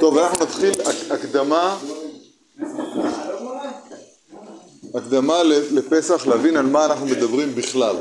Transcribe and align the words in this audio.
טוב, 0.00 0.18
אנחנו 0.18 0.44
נתחיל 0.44 0.72
הקדמה, 1.10 1.78
הקדמה 4.94 5.42
לפסח, 5.70 6.26
להבין 6.26 6.56
על 6.56 6.66
מה 6.66 6.84
אנחנו 6.84 7.06
מדברים 7.06 7.54
בכלל. 7.54 7.96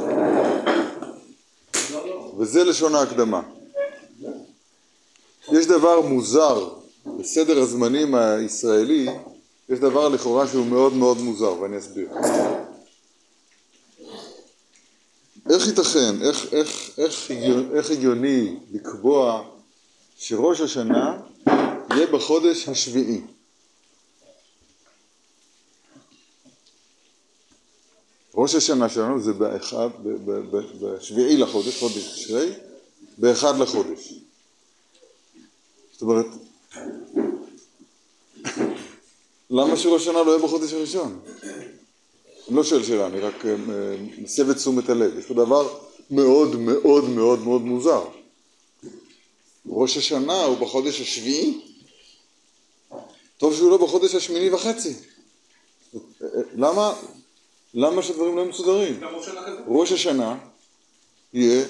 וזה 2.37 2.63
לשון 2.63 2.95
ההקדמה. 2.95 3.41
יש 5.51 5.67
דבר 5.67 6.01
מוזר 6.01 6.69
בסדר 7.19 7.61
הזמנים 7.61 8.15
הישראלי, 8.15 9.09
יש 9.69 9.79
דבר 9.79 10.09
לכאורה 10.09 10.47
שהוא 10.47 10.65
מאוד 10.65 10.93
מאוד 10.93 11.17
מוזר, 11.17 11.61
ואני 11.61 11.77
אסביר. 11.77 12.09
איך 15.49 15.67
ייתכן, 15.67 16.21
איך, 16.21 16.53
איך, 16.53 16.89
איך, 16.97 17.31
איך 17.73 17.91
הגיוני 17.91 18.55
לקבוע 18.71 19.43
שראש 20.17 20.61
השנה 20.61 21.17
יהיה 21.97 22.07
בחודש 22.07 22.67
השביעי? 22.67 23.21
ראש 28.35 28.55
השנה 28.55 28.89
שלנו 28.89 29.21
זה 29.21 29.33
באחד, 29.33 29.89
בשביעי 30.81 31.37
לחודש, 31.37 31.79
חודש 31.79 32.13
תשרי, 32.13 32.51
באחד 33.17 33.59
לחודש. 33.59 34.13
זאת 35.91 36.01
אומרת, 36.01 36.25
למה 39.49 39.77
שראש 39.77 40.01
השנה 40.01 40.23
לא 40.23 40.31
יהיה 40.31 40.43
בחודש 40.43 40.73
הראשון? 40.73 41.19
אני 42.47 42.55
לא 42.55 42.63
שואל 42.63 42.83
שאלה, 42.83 43.07
אני 43.07 43.19
רק 43.19 43.45
אה, 43.45 43.55
מסב 44.17 44.49
את 44.49 44.55
תשומת 44.55 44.89
הלב. 44.89 45.17
יש 45.19 45.25
פה 45.25 45.33
דבר 45.33 45.79
מאוד 46.11 46.55
מאוד 46.55 47.09
מאוד 47.09 47.39
מאוד 47.39 47.61
מוזר. 47.61 48.03
ראש 49.69 49.97
השנה 49.97 50.43
הוא 50.43 50.57
בחודש 50.57 51.01
השביעי, 51.01 51.66
טוב 53.37 53.55
שהוא 53.55 53.71
לא 53.71 53.77
בחודש 53.77 54.15
השמיני 54.15 54.49
וחצי. 54.49 54.93
למה, 56.55 56.93
למה 57.73 58.03
שהדברים 58.03 58.35
לא 58.37 58.45
מסודרים? 58.45 58.99
ראש 59.67 59.91
השנה 59.91 60.37
יהיה 61.33 61.65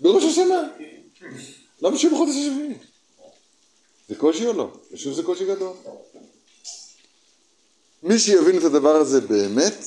בראש 0.00 0.24
השנה. 0.24 0.68
למה 1.82 1.98
שיהיה 1.98 2.14
בחודש 2.14 2.34
השביעי? 2.36 2.74
זה 4.08 4.14
קושי 4.14 4.46
או 4.46 4.52
לא? 4.52 4.70
אני 4.90 4.96
חושב 4.96 5.12
שזה 5.12 5.22
קושי 5.22 5.46
גדול. 5.46 5.72
מי 8.02 8.18
שיבין 8.18 8.58
את 8.58 8.64
הדבר 8.64 8.96
הזה 8.96 9.20
באמת, 9.20 9.84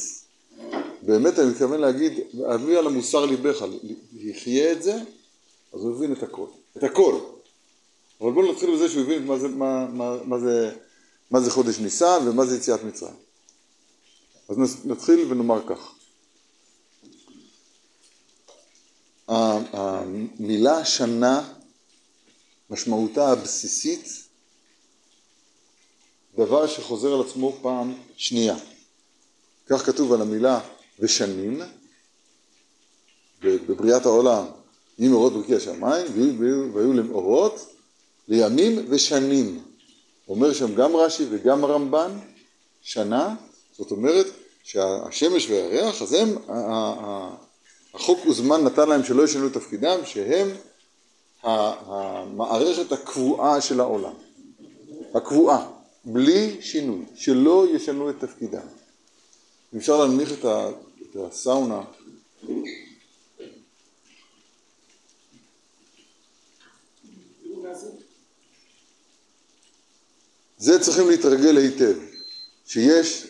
באמת 1.02 1.40
אני 1.40 1.50
מתכוון 1.50 1.82
להגיד, 1.82 2.14
אביא 2.56 2.78
על 2.78 2.88
המוסר 2.88 3.26
ליבך, 3.26 3.66
יחיה 4.14 4.72
את 4.72 4.84
זה, 4.84 4.94
אז 5.74 5.82
הוא 5.82 5.96
הבין 5.96 6.14
את 6.14 6.24
הכל. 6.24 6.46
את 6.78 6.84
הכל. 6.84 7.20
אבל 8.22 8.32
בואו 8.32 8.52
נתחיל 8.52 8.76
בזה 8.76 8.90
שהוא 8.90 9.04
הבין 9.04 9.26
מה 9.26 9.40
זה, 9.40 9.48
מה, 9.48 9.88
מה, 9.94 10.18
מה 10.24 10.40
זה, 10.40 10.72
מה 11.32 11.42
זה 11.42 11.52
חודש 11.52 11.80
ניסן 11.80 12.28
ומה 12.28 12.46
זה 12.46 12.58
יציאת 12.58 12.84
מצרים. 12.84 13.16
אז 14.50 14.58
נתחיל 14.86 15.32
ונאמר 15.32 15.62
כך. 15.68 15.92
המילה 19.28 20.86
שנה, 20.86 21.54
משמעותה 22.70 23.32
הבסיסית, 23.32 24.24
דבר 26.36 26.68
שחוזר 26.68 27.14
על 27.14 27.22
עצמו 27.28 27.58
פעם 27.62 27.94
שנייה. 28.18 28.56
כך 29.68 29.86
כתוב 29.86 30.14
על 30.14 30.22
המילה 30.22 30.60
ושנים 31.00 31.62
בבריאת 33.42 34.06
העולם, 34.06 34.46
יהיו 35.00 35.12
מאורות 35.12 35.34
ברכי 35.34 35.56
השמיים 35.56 36.06
והיו 36.74 36.94
למאורות 36.94 37.76
לימים 38.28 38.86
ושנים. 38.90 39.73
אומר 40.30 40.54
שם 40.54 40.76
גם 40.76 40.96
רש"י 40.96 41.26
וגם 41.30 41.64
הרמב"ן 41.64 42.12
שנה, 42.82 43.36
זאת 43.78 43.92
אומרת 43.92 44.26
שהשמש 44.64 45.50
והירח, 45.50 46.02
אז 46.02 46.14
הם, 46.14 46.36
החוק 47.94 48.26
וזמן 48.26 48.64
נתן 48.64 48.90
להם 48.90 49.04
שלא 49.04 49.24
ישנו 49.24 49.48
את 49.48 49.54
תפקידם, 49.54 50.00
שהם 50.06 50.48
המערכת 51.44 52.92
הקבועה 52.92 53.62
של 53.62 53.80
העולם. 53.80 54.14
הקבועה. 55.14 55.68
בלי 56.06 56.58
שינוי, 56.62 57.06
שלא 57.16 57.66
ישנו 57.76 58.10
את 58.10 58.16
תפקידם. 58.20 58.68
אם 59.74 59.80
אפשר 59.80 59.98
להנמיך 60.02 60.34
את, 60.34 60.46
הסאונה 61.16 61.82
זה 70.64 70.80
צריכים 70.80 71.10
להתרגל 71.10 71.58
היטב, 71.58 71.94
שיש 72.66 73.28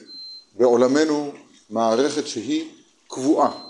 בעולמנו 0.58 1.32
מערכת 1.70 2.28
שהיא 2.28 2.72
קבועה, 3.08 3.70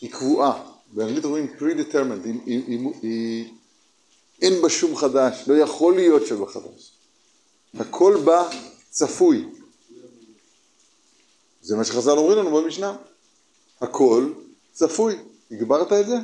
היא 0.00 0.12
קבועה, 0.12 0.62
באנגלית 0.92 1.24
אומרים 1.24 1.54
pre-determined, 1.58 2.24
היא, 2.24 2.40
היא, 2.46 2.62
היא, 2.66 2.88
היא, 3.02 3.52
אין 4.42 4.62
בה 4.62 4.68
שום 4.68 4.96
חדש, 4.96 5.44
לא 5.46 5.54
יכול 5.54 5.94
להיות 5.94 6.26
שבה 6.26 6.46
חדש. 6.46 6.92
הכל 7.74 8.16
בה 8.24 8.48
צפוי. 8.90 9.48
זה 11.62 11.76
מה 11.76 11.84
שחז"ל 11.84 12.18
אומרים 12.18 12.38
לנו 12.38 12.56
במשנה. 12.56 12.96
הכל 13.80 14.32
צפוי. 14.72 15.18
הגברת 15.50 15.92
את 15.92 16.06
זה? 16.06 16.16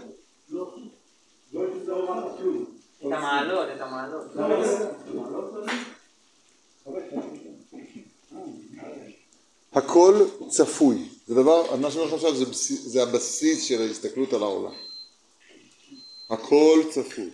לא. 0.51 0.75
את 2.99 3.13
המעלות, 3.13 3.69
את 3.77 3.81
המעלות. 3.81 4.25
הכל 9.73 10.27
צפוי. 10.49 11.09
זה 11.27 11.35
דבר, 11.35 11.77
מה 11.77 11.91
שאני 11.91 12.03
אומר 12.03 12.15
עכשיו 12.15 12.37
זה, 12.37 12.45
זה 12.91 13.03
הבסיס 13.03 13.65
של 13.65 13.83
ההסתכלות 13.83 14.33
על 14.33 14.43
העולם. 14.43 14.75
הכל 16.31 16.83
צפוי. 16.91 17.31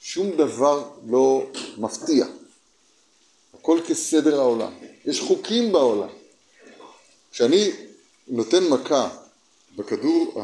שום 0.00 0.30
דבר 0.30 0.90
לא 1.06 1.46
מפתיע. 1.78 2.26
הכל 3.54 3.80
כסדר 3.88 4.40
העולם. 4.40 4.72
יש 5.04 5.20
חוקים 5.20 5.72
בעולם. 5.72 6.08
כשאני 7.32 7.70
נותן 8.28 8.68
מכה 8.68 9.08
בכדור 9.76 10.42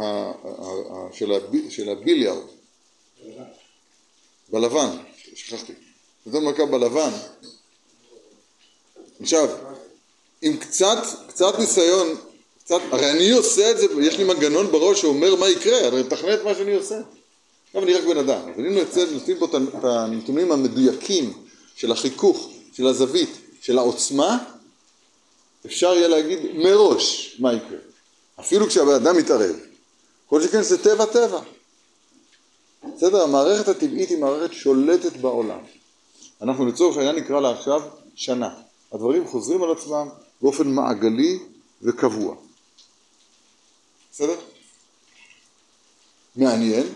של 1.70 1.88
הביליארד, 1.88 2.42
בלבן, 4.48 4.96
שכחתי, 5.34 5.72
נותן 6.26 6.44
מכה 6.44 6.66
בלבן, 6.66 7.10
עכשיו, 9.20 9.48
עם 10.42 10.56
קצת, 10.56 10.98
קצת 11.28 11.58
ניסיון, 11.58 12.08
קצת, 12.64 12.80
הרי 12.90 13.10
אני 13.10 13.30
עושה 13.30 13.70
את 13.70 13.78
זה, 13.78 13.86
יש 14.00 14.18
לי 14.18 14.24
מנגנון 14.24 14.66
בראש 14.72 15.00
שאומר 15.00 15.34
מה 15.34 15.48
יקרה, 15.48 15.88
אני 15.88 16.00
מתכנן 16.00 16.34
את 16.34 16.44
מה 16.44 16.54
שאני 16.54 16.74
עושה. 16.74 17.00
עכשיו 17.66 17.82
אני 17.82 17.94
רק 17.94 18.04
בן 18.04 18.18
אדם, 18.18 18.40
אבל 18.54 18.66
אם 18.66 18.74
נותנים 19.12 19.38
פה 19.38 19.46
את 19.46 19.84
הנתונים 19.84 20.52
המדויקים 20.52 21.32
של 21.76 21.92
החיכוך 21.92 22.50
של 22.72 22.86
הזווית, 22.86 23.30
של 23.60 23.78
העוצמה, 23.78 24.38
אפשר 25.66 25.94
יהיה 25.94 26.08
להגיד 26.08 26.38
מראש 26.54 27.36
מה 27.38 27.52
יקרה. 27.52 27.78
אפילו 28.40 28.66
כשהבן 28.66 28.94
אדם 28.94 29.16
מתערב. 29.16 29.56
כל 30.26 30.42
שכן 30.42 30.62
זה 30.62 30.82
טבע 30.82 31.04
טבע. 31.06 31.40
בסדר? 32.96 33.22
המערכת 33.22 33.68
הטבעית 33.68 34.08
היא 34.08 34.18
מערכת 34.18 34.54
שולטת 34.54 35.16
בעולם. 35.16 35.58
אנחנו 36.42 36.66
לצורך 36.66 36.96
העניין 36.96 37.16
נקרא 37.16 37.40
לה 37.40 37.50
עכשיו 37.50 37.82
שנה. 38.14 38.50
הדברים 38.92 39.28
חוזרים 39.28 39.62
על 39.62 39.72
עצמם 39.72 40.08
באופן 40.42 40.68
מעגלי 40.68 41.38
וקבוע. 41.82 42.34
בסדר? 44.12 44.36
מעניין 46.36 46.86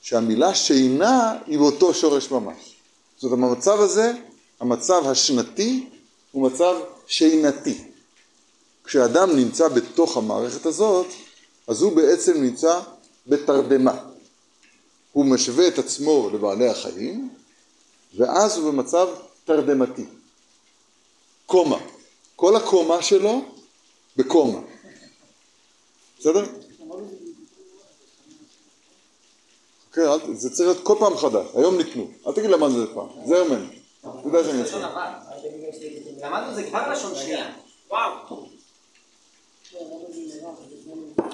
שהמילה 0.00 0.54
שינה 0.54 1.38
היא 1.46 1.58
באותו 1.58 1.94
שורש 1.94 2.30
ממש. 2.30 2.76
זאת 3.18 3.32
אומרת, 3.32 3.50
במצב 3.50 3.80
הזה 3.80 4.12
המצב 4.60 5.02
השנתי 5.06 5.88
הוא 6.32 6.50
מצב 6.50 6.74
שינתי. 7.06 7.84
כשאדם 8.84 9.36
נמצא 9.36 9.68
בתוך 9.68 10.16
המערכת 10.16 10.66
הזאת, 10.66 11.06
אז 11.66 11.82
הוא 11.82 11.96
בעצם 11.96 12.42
נמצא 12.42 12.80
בתרדמה. 13.26 13.98
הוא 15.12 15.24
משווה 15.24 15.68
את 15.68 15.78
עצמו 15.78 16.30
לבעלי 16.32 16.68
החיים, 16.68 17.28
ואז 18.16 18.56
הוא 18.56 18.72
במצב 18.72 19.08
תרדמתי. 19.44 20.04
קומה. 21.46 21.78
כל 22.36 22.56
הקומה 22.56 23.02
שלו 23.02 23.40
בקומה. 24.16 24.58
בסדר? 26.18 26.44
כן, 29.92 30.02
זה 30.34 30.50
צריך 30.50 30.68
להיות 30.68 30.84
כל 30.84 30.96
פעם 30.98 31.16
חדש. 31.16 31.46
היום 31.54 31.76
ניתנו. 31.76 32.10
אל 32.26 32.32
תגיד 32.32 32.50
למה 32.50 32.70
זה 32.70 32.86
פעם. 32.94 33.08
זה 33.26 33.44
ממני. 33.44 33.78
אתה 34.00 34.08
יודע 34.24 34.44
שאני 34.44 34.62
אצא. 34.62 34.88
למדנו 36.22 36.54
זה 36.54 36.62
כבר 36.62 36.92
לשון 36.92 37.14
שנייה. 37.14 37.52
וואו. 37.90 38.46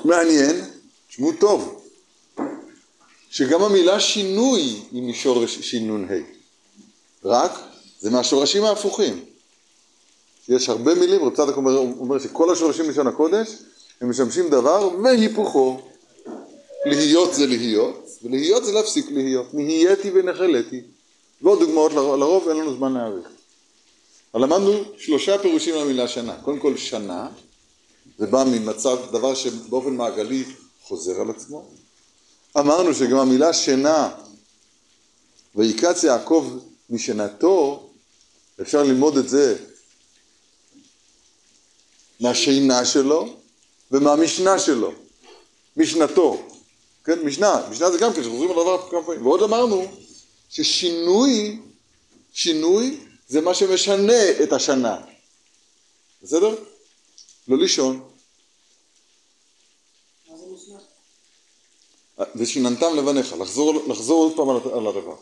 מעניין, 0.05 0.70
תשמעו 1.09 1.32
טוב, 1.41 1.82
שגם 3.31 3.62
המילה 3.62 4.00
שינוי 4.00 4.61
היא 4.93 5.03
משורש 5.03 5.59
שינון 5.59 6.09
ה'. 6.11 6.14
רק 7.25 7.53
זה 7.99 8.11
מהשורשים 8.11 8.64
ההפוכים. 8.64 9.31
יש 10.48 10.68
הרבה 10.68 10.94
מילים, 10.94 11.24
רב 11.24 11.34
צדוק 11.36 11.56
אומר, 11.56 11.76
אומר 11.76 12.18
שכל 12.18 12.52
השורשים 12.52 12.86
בלשון 12.86 13.06
הקודש 13.06 13.48
הם 14.00 14.10
משמשים 14.10 14.48
דבר 14.48 14.90
והיפוכו. 15.02 15.80
להיות 16.86 17.34
זה 17.34 17.46
להיות, 17.46 18.08
ולהיות 18.22 18.64
זה 18.64 18.72
להפסיק 18.72 19.06
להיות. 19.10 19.54
נהייתי 19.54 20.10
ונחלתי. 20.10 20.80
ועוד 21.42 21.58
דוגמאות, 21.58 21.92
לרוב 21.92 22.48
אין 22.48 22.56
לנו 22.56 22.76
זמן 22.76 22.92
להאריך. 22.92 23.28
אבל 24.34 24.42
למדנו 24.42 24.72
שלושה 24.98 25.38
פירושים 25.38 25.74
למילה 25.74 26.08
שנה. 26.08 26.36
קודם 26.42 26.58
כל 26.58 26.76
שנה, 26.76 27.28
זה 28.18 28.26
בא 28.26 28.44
ממצב, 28.44 28.98
דבר 29.12 29.34
שבאופן 29.34 29.96
מעגלי 29.96 30.44
חוזר 30.82 31.20
על 31.20 31.30
עצמו. 31.30 31.64
אמרנו 32.58 32.94
שגם 32.94 33.18
המילה 33.18 33.52
שינה, 33.52 34.10
ויקץ 35.54 36.04
יעקב 36.04 36.58
משנתו, 36.90 37.88
אפשר 38.60 38.82
ללמוד 38.82 39.16
את 39.16 39.28
זה 39.28 39.56
מהשינה 42.22 42.84
שלו 42.84 43.28
ומהמשנה 43.90 44.58
שלו, 44.58 44.92
משנתו, 45.76 46.48
כן, 47.04 47.22
משנה, 47.22 47.69
משנה 47.70 47.90
זה 47.90 47.98
גם 47.98 48.12
כן, 48.12 48.22
שחוזרים 48.22 48.50
על 48.50 48.58
הדבר 48.58 48.90
כמה 48.90 49.02
פעמים, 49.02 49.26
ועוד 49.26 49.42
אמרנו 49.42 49.86
ששינוי, 50.48 51.60
שינוי 52.32 53.00
זה 53.28 53.40
מה 53.40 53.54
שמשנה 53.54 54.42
את 54.42 54.52
השנה, 54.52 54.96
בסדר? 56.22 56.54
לא 57.48 57.58
לישון. 57.58 58.08
ושיננתם 62.36 62.96
לבניך, 62.96 63.32
לחזור, 63.32 63.75
לחזור 63.88 64.22
עוד 64.25 64.36
פעם 64.36 64.76
על 64.78 64.86
הדבר. 64.86 65.16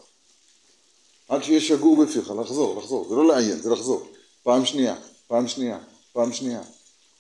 עד 1.29 1.45
שיהיה 1.45 1.61
שגור 1.61 2.05
בפיך, 2.05 2.31
לחזור, 2.41 2.81
לחזור, 2.81 3.09
זה 3.09 3.15
לא 3.15 3.29
לעיין, 3.29 3.63
זה 3.63 3.71
לחזור. 3.71 4.07
פעם 4.43 4.67
שנייה, 4.67 4.97
פעם 5.29 5.49
שנייה, 5.49 5.79
פעם 6.13 6.33
שנייה. 6.33 6.61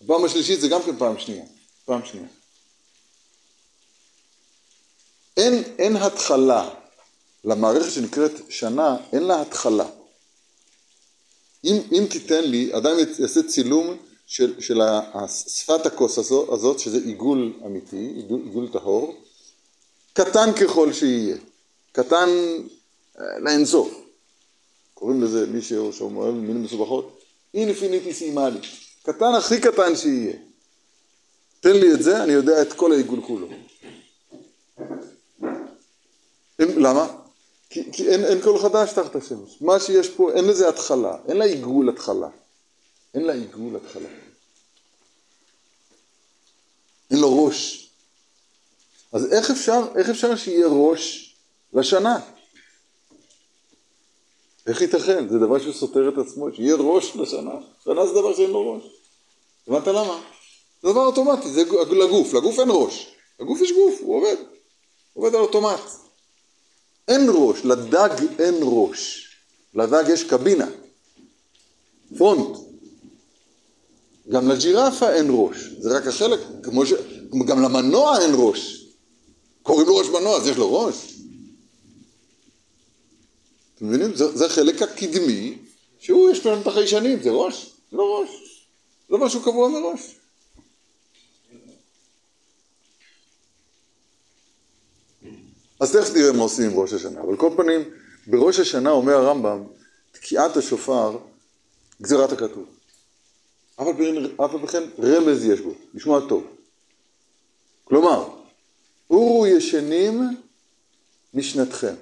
הפעם 0.04 0.24
השלישית 0.24 0.60
זה 0.60 0.68
גם 0.68 0.82
כן 0.82 0.96
פעם 0.98 1.18
שנייה, 1.18 1.44
פעם 1.84 2.00
שנייה. 2.04 2.26
אין, 5.36 5.62
אין 5.78 5.96
התחלה 5.96 6.70
למערכת 7.44 7.90
שנקראת 7.90 8.32
שנה, 8.48 8.96
אין 9.12 9.22
לה 9.22 9.40
התחלה. 9.40 9.88
אם, 11.64 11.76
אם 11.92 12.06
תיתן 12.10 12.44
לי, 12.44 12.76
אדם 12.76 12.90
יעשה 13.18 13.42
צילום 13.42 13.96
של, 14.26 14.60
של 14.60 14.80
שפת 15.46 15.86
הכוס 15.86 16.18
הזאת, 16.18 16.48
הזאת, 16.52 16.78
שזה 16.78 16.98
עיגול 17.04 17.52
אמיתי, 17.66 18.12
עיגול, 18.16 18.40
עיגול 18.44 18.68
טהור, 18.72 19.16
קטן 20.12 20.52
ככל 20.60 20.92
שיהיה, 20.92 21.36
קטן 21.92 22.28
אה, 23.20 23.24
לאינסוף. 23.38 24.00
קוראים 24.94 25.22
לזה, 25.22 25.46
מי 25.46 25.62
שאומר 25.62 26.30
מילים 26.30 26.62
מסובכות, 26.62 27.20
אינפיניטיסימלי, 27.54 28.60
קטן 29.02 29.34
הכי 29.38 29.60
קטן 29.60 29.96
שיהיה. 29.96 30.36
תן 31.60 31.72
לי 31.72 31.92
את 31.92 32.02
זה, 32.02 32.22
אני 32.22 32.32
יודע 32.32 32.62
את 32.62 32.72
כל 32.72 32.92
העיגול 32.92 33.20
כולו. 33.26 33.48
למה? 36.58 37.16
כי, 37.70 37.92
כי 37.92 38.08
אין, 38.08 38.24
אין 38.24 38.42
כל 38.42 38.58
חדש 38.58 38.92
תחת 38.92 39.16
השמש. 39.16 39.56
מה 39.60 39.80
שיש 39.80 40.08
פה, 40.08 40.32
אין 40.32 40.44
לזה 40.44 40.68
התחלה, 40.68 41.16
אין 41.28 41.36
לה 41.36 41.44
עיגול 41.44 41.88
התחלה. 41.88 42.28
אין 43.14 43.24
לה 43.24 43.32
עיגול 43.32 43.76
התחלה. 43.76 44.08
אין 47.10 47.18
לו 47.18 47.44
ראש. 47.44 47.90
אז 49.12 49.32
איך 49.32 49.50
אפשר, 49.50 49.82
איך 49.96 50.08
אפשר 50.08 50.36
שיהיה 50.36 50.66
ראש 50.66 51.34
לשנה? 51.72 52.20
איך 54.66 54.80
ייתכן? 54.80 55.28
זה 55.28 55.38
דבר 55.38 55.58
שסותר 55.58 56.08
את 56.08 56.18
עצמו, 56.18 56.46
שיהיה 56.54 56.74
ראש 56.74 57.16
לשנה. 57.16 57.54
שנה 57.84 58.06
זה 58.06 58.12
דבר 58.12 58.34
שאין 58.34 58.50
לו 58.50 58.72
ראש. 58.72 58.82
הבנת 59.68 59.86
למה? 59.86 60.20
זה 60.82 60.88
דבר 60.90 61.06
אוטומטי, 61.06 61.50
זה 61.50 61.62
לגוף, 61.90 62.34
לגוף 62.34 62.58
אין 62.58 62.68
ראש. 62.70 63.14
לגוף 63.40 63.60
יש 63.60 63.72
גוף, 63.72 64.00
הוא 64.00 64.16
עובד. 64.16 64.36
הוא 65.12 65.24
עובד 65.24 65.34
על 65.34 65.40
אוטומט. 65.40 65.80
אין 67.08 67.30
ראש, 67.34 67.64
לדג 67.64 68.10
אין 68.38 68.54
ראש. 68.62 69.26
לדג 69.74 70.04
יש 70.08 70.24
קבינה, 70.24 70.66
פרונט. 72.18 72.58
גם 74.28 74.48
לג'ירפה 74.48 75.12
אין 75.12 75.26
ראש, 75.30 75.56
זה 75.78 75.96
רק 75.96 76.06
החלק, 76.06 76.40
כמו 76.62 76.86
ש... 76.86 76.92
גם 77.46 77.62
למנוע 77.62 78.18
אין 78.20 78.30
ראש. 78.34 78.86
קוראים 79.62 79.88
לו 79.88 79.96
ראש 79.96 80.06
מנוע, 80.06 80.36
אז 80.36 80.46
יש 80.46 80.56
לו 80.56 80.80
ראש. 80.80 81.14
אתם 83.80 83.88
מבינים? 83.88 84.14
זה, 84.14 84.36
זה 84.36 84.46
החלק 84.46 84.82
הקדמי, 84.82 85.58
שהוא 85.98 86.30
יש 86.30 86.46
לו 86.46 86.60
את 86.60 86.66
החיישנים, 86.66 87.22
זה 87.22 87.30
ראש, 87.30 87.74
זה 87.90 87.96
לא 87.96 88.20
ראש. 88.20 88.66
זה 89.08 89.16
משהו 89.16 89.40
קבוע 89.42 89.68
מראש. 89.68 90.16
אז 95.80 95.96
תכף 95.96 96.14
נראה 96.14 96.32
מה 96.32 96.42
עושים 96.42 96.70
עם 96.70 96.78
ראש 96.78 96.92
השנה. 96.92 97.20
אבל 97.20 97.36
כל 97.36 97.50
פנים, 97.56 97.80
בראש 98.26 98.58
השנה 98.58 98.90
אומר 98.90 99.12
הרמב"ם, 99.12 99.64
תקיעת 100.12 100.56
השופר, 100.56 101.18
גזירת 102.02 102.32
הכתוב. 102.32 102.66
אף 103.76 103.86
על 104.38 104.60
פי 104.60 104.66
כן 104.66 104.82
רמז 104.98 105.44
יש 105.44 105.60
בו, 105.60 105.74
לשמוע 105.94 106.20
טוב. 106.28 106.46
כלומר, 107.84 108.28
אורו 109.10 109.46
ישנים 109.46 110.20
משנתכם. 111.34 111.94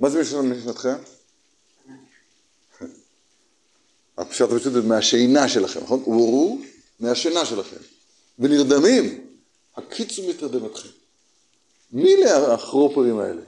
מה 0.00 0.10
זה 0.10 0.20
משנתכם? 0.42 0.94
הפשט 4.18 4.52
הפשוט 4.52 4.72
זה 4.72 4.82
מהשינה 4.82 5.48
שלכם, 5.48 5.80
נכון? 5.80 6.02
אורו 6.06 6.58
מהשינה 7.00 7.44
שלכם. 7.44 7.76
ונרדמים, 8.38 9.26
הקיצו 9.76 10.28
מתרדמתכם. 10.28 10.88
מי 11.92 12.14
אלה 12.14 12.54
האלה? 13.20 13.42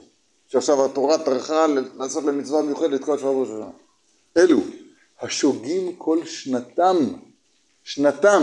שעכשיו 0.47 0.85
התורה 0.85 1.25
טרחה 1.25 1.65
לעשות 1.97 2.23
להם 2.23 2.37
מצווה 2.37 2.61
מיוחדת 2.61 2.91
לתקוע 2.91 3.17
שעה 3.17 3.29
ראש 3.29 3.49
השנה. 3.49 3.69
אלו, 4.37 4.59
השוגים 5.21 5.95
כל 5.95 6.25
שנתם, 6.25 6.97
שנתם, 7.83 8.41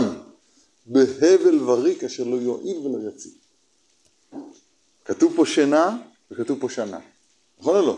בהבל 0.85 1.63
וריק 1.69 2.03
אשר 2.03 2.23
לא 2.23 2.35
יועיל 2.35 2.77
ולא 2.77 3.09
יציל. 3.09 3.31
כתוב 5.05 5.33
פה 5.35 5.45
שינה 5.45 5.97
וכתוב 6.31 6.59
פה 6.59 6.69
שנה. 6.69 6.99
נכון 7.61 7.75
או 7.75 7.81
לא? 7.81 7.97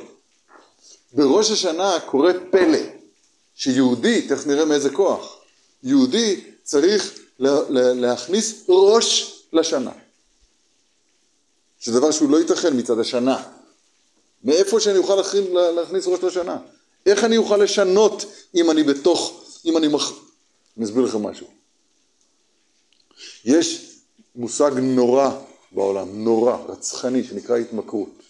בראש 1.14 1.52
השנה 1.52 2.00
קורה 2.06 2.32
פלא, 2.52 2.80
שיהודי, 3.56 4.28
תכף 4.28 4.48
נראה 4.48 4.66
מאיזה 4.66 4.90
כוח, 4.90 5.38
יהודי 5.84 6.42
צריך 6.64 7.20
להכניס 7.70 8.64
ראש 8.70 9.40
לשנה. 9.54 9.92
שזה 11.80 12.00
דבר 12.00 12.12
שהוא 12.12 12.30
לא 12.30 12.38
ייתכן 12.38 12.78
מצד 12.78 13.00
השנה. 13.00 13.44
מאיפה 14.44 14.80
שאני 14.80 14.98
אוכל 14.98 15.16
להכניס 15.76 16.08
ראש 16.08 16.24
לשנה? 16.24 16.58
איך 17.06 17.24
אני 17.24 17.38
אוכל 17.38 17.58
לשנות 17.58 18.26
אם 18.56 18.72
אני 18.72 18.84
בתוך, 18.84 19.44
אם 19.66 19.78
אני 19.78 19.88
מח... 19.88 20.12
אני 20.78 20.86
אסביר 20.86 21.04
לכם 21.04 21.24
משהו. 21.24 21.48
יש 23.46 23.96
מושג 24.36 24.72
נורא 24.82 25.30
בעולם, 25.72 26.24
נורא, 26.24 26.58
רצחני, 26.68 27.24
שנקרא 27.24 27.58
התמכרות. 27.58 28.23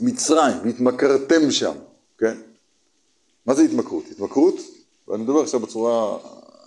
מצרים, 0.00 0.56
והתמכרתם 0.64 1.50
שם, 1.50 1.74
כן? 2.18 2.38
מה 3.46 3.54
זה 3.54 3.62
התמכרות? 3.62 4.04
התמכרות, 4.10 4.54
ואני 5.08 5.22
מדבר 5.22 5.40
עכשיו 5.40 5.60
בצורה 5.60 6.18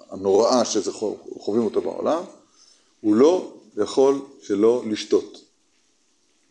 הנוראה 0.09 0.65
שחווים 0.65 1.63
אותה 1.65 1.79
בעולם, 1.79 2.23
הוא 3.01 3.15
לא 3.15 3.53
יכול 3.77 4.21
שלא 4.41 4.83
לשתות. 4.89 5.41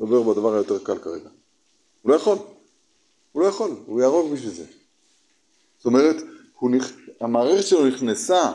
נדבר 0.00 0.22
בדבר 0.22 0.54
היותר 0.54 0.78
קל 0.78 0.98
כרגע. 0.98 1.28
הוא 2.02 2.10
לא 2.12 2.16
יכול. 2.16 2.38
הוא 3.32 3.42
לא 3.42 3.48
יכול, 3.48 3.70
הוא 3.86 4.00
יהרוג 4.00 4.32
בשביל 4.32 4.50
זה. 4.50 4.64
זאת 5.78 5.86
אומרת, 5.86 6.16
נכ... 6.62 6.92
המערכת 7.20 7.66
שלו 7.66 7.86
נכנסה, 7.86 8.52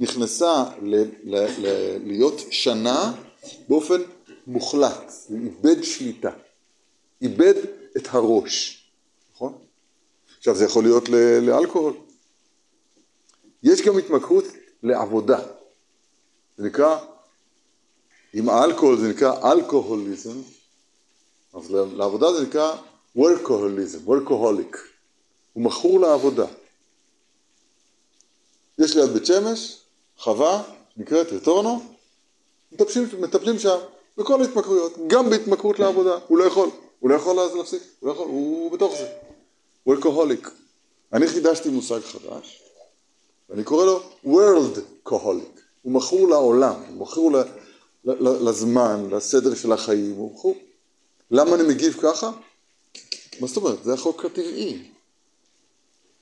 נכנסה 0.00 0.64
ל... 0.82 0.94
ל... 1.24 1.46
ל... 1.58 1.66
להיות 2.06 2.40
שנה 2.50 3.12
באופן 3.68 4.00
מוחלט, 4.46 5.12
הוא 5.28 5.38
איבד 5.38 5.82
שליטה, 5.82 6.30
איבד 7.22 7.54
את 7.96 8.08
הראש, 8.10 8.84
נכון? 9.34 9.58
עכשיו 10.38 10.54
זה 10.54 10.64
יכול 10.64 10.84
להיות. 10.84 11.08
לאלכוהול. 11.42 11.94
יש 13.62 13.82
גם 13.82 13.98
התמכרות 13.98 14.44
לעבודה, 14.82 15.40
זה 16.56 16.64
נקרא, 16.64 16.98
עם 18.32 18.48
האלכוהול 18.48 18.98
זה 18.98 19.08
נקרא 19.08 19.52
אלכוהוליזם, 19.52 20.38
אז 21.54 21.70
לעבודה 21.70 22.32
זה 22.32 22.46
נקרא 22.46 22.76
workaholism, 23.18 24.08
workaholic, 24.08 24.76
הוא 25.52 25.64
מכור 25.64 26.00
לעבודה. 26.00 26.46
יש 28.78 28.96
ליד 28.96 29.10
בית 29.10 29.26
שמש 29.26 29.80
חווה 30.18 30.62
שנקראת 30.94 31.32
רטורנו, 31.32 31.82
מטפלים, 32.72 33.08
מטפלים 33.20 33.58
שם, 33.58 33.78
בכל 34.16 34.42
ההתמכרויות, 34.42 34.92
גם 35.06 35.30
בהתמכרות 35.30 35.78
לעבודה, 35.78 36.18
הוא 36.28 36.38
לא 36.38 36.44
יכול, 36.44 36.70
הוא 37.00 37.10
לא 37.10 37.14
יכול 37.14 37.40
אז 37.40 37.54
להפסיק, 37.54 37.82
הוא 38.00 38.08
לא 38.08 38.12
יכול, 38.12 38.28
הוא 38.28 38.72
בתוך 38.72 38.94
זה, 38.98 39.08
הוא 39.84 39.94
אלכוהוליק. 39.94 40.50
אני 41.12 41.28
חידשתי 41.28 41.68
מושג 41.68 42.00
חדש, 42.00 42.62
ואני 43.48 43.64
קורא 43.64 43.84
לו 43.84 44.00
World 44.24 45.08
Coholic, 45.08 45.60
הוא 45.82 45.92
מכור 45.92 46.28
לעולם, 46.28 46.74
הוא 46.88 47.00
מכור 47.00 47.30
לזמן, 48.04 49.08
לסדר 49.10 49.54
של 49.54 49.72
החיים, 49.72 50.14
הוא 50.16 50.34
מכור. 50.34 50.54
למה 51.30 51.54
אני 51.54 51.62
מגיב 51.62 51.98
ככה? 52.02 52.30
מה 53.40 53.46
זאת 53.46 53.56
אומרת? 53.56 53.84
זה 53.84 53.94
החוק 53.94 54.24
הטבעי. 54.24 54.90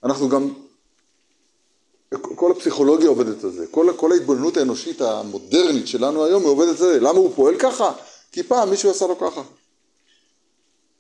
אנחנו 0.05 0.29
גם, 0.29 0.55
כל 2.11 2.53
הפסיכולוגיה 2.53 3.09
עובדת 3.09 3.45
על 3.45 3.51
זה, 3.51 3.67
כל, 3.71 3.93
כל 3.97 4.13
ההתבוננות 4.13 4.57
האנושית 4.57 5.01
המודרנית 5.01 5.89
שלנו 5.89 6.25
היום 6.25 6.43
היא 6.43 6.51
עובדת 6.51 6.69
על 6.69 6.77
זה. 6.77 7.01
למה 7.01 7.19
הוא 7.19 7.33
פועל 7.35 7.59
ככה? 7.59 7.93
כי 8.33 8.43
פעם 8.43 8.71
מישהו 8.71 8.91
עשה 8.91 9.07
לו 9.07 9.19
ככה. 9.19 9.43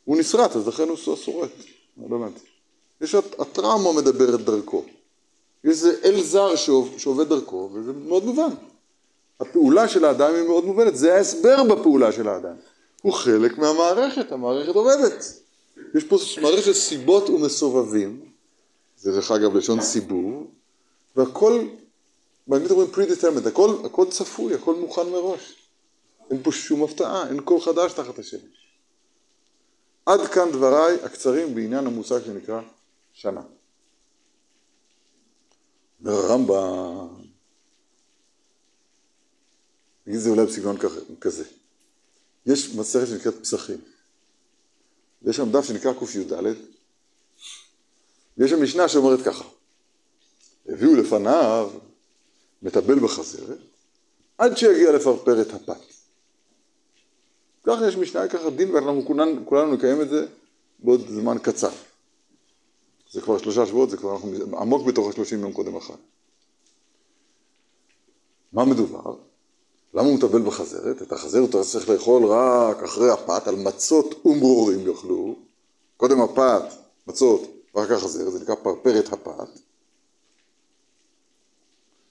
הוא 0.08 0.16
נסרט, 0.16 0.56
אז 0.56 0.68
לכן 0.68 0.88
הוא 0.88 0.96
שורד. 0.96 1.48
לא 2.10 2.16
הבנתי. 2.16 2.40
יש 3.00 3.14
הטראומה 3.14 3.92
מדברת 3.92 4.40
דרכו. 4.40 4.84
יש 5.64 5.70
איזה 5.70 5.94
אל 6.04 6.22
זר 6.22 6.56
שעובד 6.96 7.28
דרכו, 7.28 7.70
וזה 7.72 7.92
מאוד 7.92 8.24
מובן. 8.24 8.48
הפעולה 9.40 9.88
של 9.88 10.04
האדם 10.04 10.34
היא 10.34 10.42
מאוד 10.42 10.64
מובנת, 10.64 10.96
זה 10.96 11.14
ההסבר 11.14 11.64
בפעולה 11.64 12.12
של 12.12 12.28
האדם. 12.28 12.54
הוא 13.02 13.12
חלק 13.12 13.58
מהמערכת, 13.58 14.32
המערכת 14.32 14.74
עובדת. 14.74 15.24
יש 15.94 16.04
פה 16.04 16.16
מערכת 16.42 16.72
סיבות 16.72 17.30
ומסובבים, 17.30 18.20
זה 18.96 19.12
דרך 19.12 19.30
אגב 19.30 19.56
לשון 19.56 19.80
סיבוב, 19.80 20.46
והכל, 21.16 21.66
באנגלית 22.46 22.70
אומרים 22.70 22.88
predetermined, 22.94 23.48
הכל, 23.48 23.74
הכל 23.84 24.06
צפוי, 24.10 24.54
הכל 24.54 24.74
מוכן 24.74 25.08
מראש. 25.08 25.54
אין 26.30 26.42
פה 26.42 26.52
שום 26.52 26.84
הפתעה, 26.84 27.28
אין 27.28 27.40
קול 27.40 27.60
חדש 27.60 27.92
תחת 27.92 28.18
השמש. 28.18 28.67
עד 30.08 30.26
כאן 30.26 30.52
דבריי 30.52 31.04
הקצרים 31.04 31.54
בעניין 31.54 31.86
המושג 31.86 32.24
שנקרא 32.24 32.60
שנה. 33.12 33.42
הרמב"ם, 36.04 37.08
נגיד 40.06 40.20
זה 40.20 40.30
אולי 40.30 40.46
בסגנון 40.46 40.76
כזה, 41.20 41.44
יש 42.46 42.74
מסכת 42.74 43.06
שנקראת 43.06 43.34
פסחים, 43.42 43.80
ויש 45.22 45.36
שם 45.36 45.52
דף 45.52 45.64
שנקרא 45.64 45.92
קי"ד, 45.92 46.32
ויש 48.36 48.50
שם 48.50 48.62
משנה 48.62 48.88
שאומרת 48.88 49.24
ככה, 49.24 49.44
הביאו 50.68 50.94
לפניו 50.96 51.70
מטבל 52.62 52.98
בחזרת, 52.98 53.58
עד 54.38 54.56
שיגיע 54.56 54.92
לפרפר 54.92 55.42
את 55.42 55.54
הפת. 55.54 55.87
ככה 57.64 57.88
יש 57.88 57.96
משנה, 57.96 58.28
ככה 58.28 58.50
דין, 58.50 58.74
ואנחנו 58.74 59.04
כולנו, 59.06 59.46
כולנו 59.46 59.74
נקיים 59.74 60.00
את 60.00 60.08
זה 60.08 60.26
בעוד 60.78 61.00
זמן 61.08 61.36
קצר. 61.42 61.70
זה 63.10 63.20
כבר 63.20 63.38
שלושה 63.38 63.66
שבועות, 63.66 63.90
זה 63.90 63.96
כבר 63.96 64.12
אנחנו 64.12 64.30
עמוק 64.60 64.86
בתוך 64.86 65.08
השלושים 65.08 65.40
יום 65.40 65.52
קודם 65.52 65.76
אחר. 65.76 65.94
מה 68.52 68.64
מדובר? 68.64 69.14
למה 69.94 70.08
הוא 70.08 70.16
מטבל 70.16 70.42
בחזרת? 70.42 71.02
את 71.02 71.12
החזרת 71.12 71.54
הוא 71.54 71.62
צריך 71.62 71.88
לאכול 71.88 72.26
רק 72.26 72.82
אחרי 72.82 73.10
הפת, 73.10 73.48
על 73.48 73.56
מצות 73.56 74.26
ומרורים 74.26 74.88
יאכלו. 74.88 75.36
קודם 75.96 76.20
הפת, 76.20 76.62
מצות, 77.06 77.42
ואחר 77.74 77.86
כך 77.86 78.02
החזרת, 78.02 78.32
זה 78.32 78.40
נקרא 78.40 78.54
פרפרת 78.54 79.12
הפת. 79.12 79.60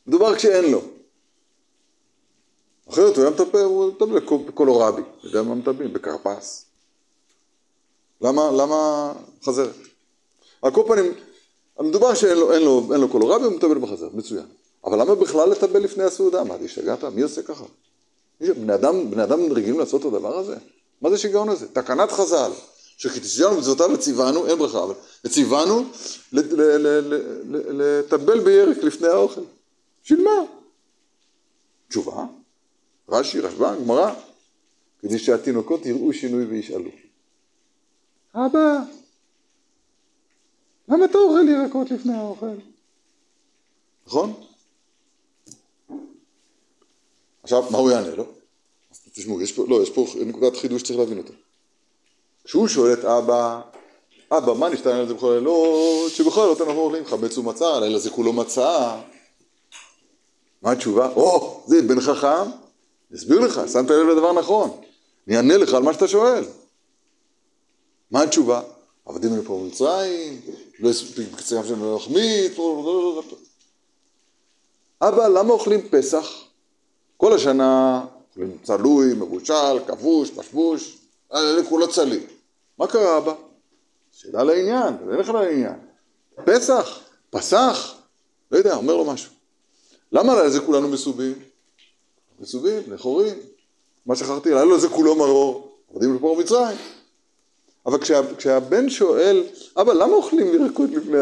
מדובר 0.07 0.35
כשאין 0.35 0.71
לו. 0.71 0.81
אחרת 2.89 3.15
הוא 3.15 3.23
היה 3.23 3.33
מטפל, 3.33 3.57
הוא 3.57 3.87
מטפל 3.87 4.19
בקולורבי, 4.19 5.01
יודע 5.23 5.41
מה 5.41 5.55
מטפלים? 5.55 5.93
בכרפס. 5.93 6.65
למה, 8.21 8.51
למה 8.51 9.11
חזרת? 9.45 9.75
על 10.61 10.71
כל 10.71 10.83
פנים, 10.87 11.13
מדובר 11.79 12.13
שאין 12.13 12.37
לו, 12.37 12.53
אין 12.53 12.61
לו, 12.61 12.87
אין 12.91 13.01
לו 13.01 13.09
קולורבי, 13.09 13.45
הוא 13.45 13.53
מטפל 13.53 13.77
בחזרת, 13.77 14.13
מצוין. 14.13 14.45
אבל 14.85 15.01
למה 15.01 15.15
בכלל 15.15 15.49
לטפל 15.49 15.79
לפני 15.79 16.03
הסעודה? 16.03 16.43
מה, 16.43 16.55
השתגעת? 16.55 17.03
מי 17.03 17.21
עושה 17.21 17.41
ככה? 17.41 17.63
בני 18.41 18.73
אדם, 18.73 19.11
בני 19.11 19.23
אדם 19.23 19.51
רגילים 19.51 19.79
לעשות 19.79 20.01
את 20.01 20.05
הדבר 20.05 20.37
הזה? 20.37 20.55
מה 21.01 21.09
זה 21.09 21.17
שיגעון 21.17 21.49
הזה? 21.49 21.67
תקנת 21.67 22.11
חז"ל, 22.11 22.51
שכתשתינו 22.97 23.57
מצוותיו 23.57 23.89
וציוונו, 23.93 24.47
אין 24.47 24.57
ברכה, 24.59 24.83
אבל 24.83 24.93
וציוונו 25.25 25.83
לטבל 27.71 28.39
בירק 28.39 28.77
לפני 28.77 29.07
האוכל. 29.07 29.41
בשביל 30.03 30.23
מה? 30.23 30.43
תשובה, 31.89 32.25
רש"י, 33.09 33.39
רשב"ן, 33.39 33.75
גמרא, 33.83 34.13
כדי 35.01 35.19
שהתינוקות 35.19 35.85
יראו 35.85 36.13
שינוי 36.13 36.45
וישאלו. 36.45 36.89
אבא, 38.35 38.79
למה 40.89 41.05
אתה 41.05 41.17
אוכל 41.17 41.49
ירקות 41.49 41.91
לפני 41.91 42.13
האוכל? 42.13 42.55
נכון? 44.07 44.33
עכשיו, 47.43 47.63
מה 47.71 47.77
הוא 47.77 47.91
יענה 47.91 48.15
לו? 48.15 48.25
אז 48.91 48.99
תשמעו, 49.13 49.41
יש 49.41 49.51
פה, 49.51 49.65
לא, 49.67 49.83
יש 49.83 49.89
פה 49.89 50.05
נקודת 50.25 50.57
חידוש 50.57 50.81
שצריך 50.81 50.99
להבין 50.99 51.17
אותה. 51.17 51.33
כשהוא 52.43 52.67
שואל 52.67 52.93
את 52.93 53.05
אבא, 53.05 53.61
אבא, 54.31 54.53
מה 54.53 54.69
נשתנה 54.69 54.99
על 54.99 55.07
זה 55.07 55.13
בכל 55.13 55.31
הלילות? 55.31 56.11
שבכל 56.11 56.39
הלילות 56.39 56.61
אנחנו 56.61 56.79
אוכלים 56.79 57.05
חמץ 57.05 57.37
ומצה, 57.37 57.67
הלילה 57.67 57.99
זה 57.99 58.09
כולו 58.09 58.33
מצה. 58.33 59.01
מה 60.61 60.71
התשובה? 60.71 61.11
או, 61.15 61.63
זה 61.67 61.81
בן 61.81 62.01
חכם, 62.01 62.49
אסביר 63.15 63.39
לך, 63.39 63.61
שמת 63.73 63.89
לב 63.89 64.07
לדבר 64.07 64.33
נכון. 64.33 64.81
אני 65.27 65.37
אענה 65.37 65.57
לך 65.57 65.73
על 65.73 65.83
מה 65.83 65.93
שאתה 65.93 66.07
שואל. 66.07 66.43
מה 68.11 68.21
התשובה? 68.21 68.61
עבדים 69.05 69.33
היו 69.33 69.43
פה 69.43 69.59
במצרים, 69.63 70.41
לא 70.79 70.89
הספיק 70.89 71.31
בקצרם 71.33 71.63
שלנו 71.67 71.91
לא 71.91 71.97
יחמיץ, 71.97 72.57
אבא, 75.01 75.27
למה 75.27 75.53
אוכלים 75.53 75.89
פסח? 75.89 76.27
כל 77.17 77.33
השנה 77.33 78.05
אוכלים 78.29 78.57
צלוי, 78.63 79.13
מבושל, 79.13 79.79
כבוש, 79.87 80.31
פשבוש, 80.31 80.97
אלה 81.33 81.63
כולו 81.69 81.89
צלי. 81.89 82.19
מה 82.77 82.87
קרה 82.87 83.17
אבא? 83.17 83.33
שאלה 84.11 84.43
לעניין, 84.43 84.93
אין 85.11 85.19
לך 85.19 85.29
לעניין. 85.29 85.79
פסח, 86.45 86.99
פסח, 87.29 87.95
לא 88.51 88.57
יודע, 88.57 88.75
אומר 88.75 88.95
לו 88.95 89.05
משהו. 89.05 89.31
למה 90.11 90.33
על 90.33 90.49
זה 90.49 90.59
כולנו 90.59 90.87
מסובים? 90.87 91.33
מסובים, 92.39 92.81
נחורים. 92.87 93.35
מה 94.05 94.15
שכחתי, 94.15 94.53
הלילה 94.53 94.77
זה 94.77 94.89
כולו 94.89 95.15
מרור, 95.15 95.77
עובדים 95.87 96.15
לפה 96.15 96.35
במצרים. 96.35 96.77
אבל 97.85 97.97
כשה, 98.01 98.21
כשהבן 98.37 98.89
שואל, 98.89 99.43
אבא, 99.77 99.93
למה 99.93 100.13
אוכלים 100.13 100.53
ירקות 100.53 100.89
לפני, 100.89 101.17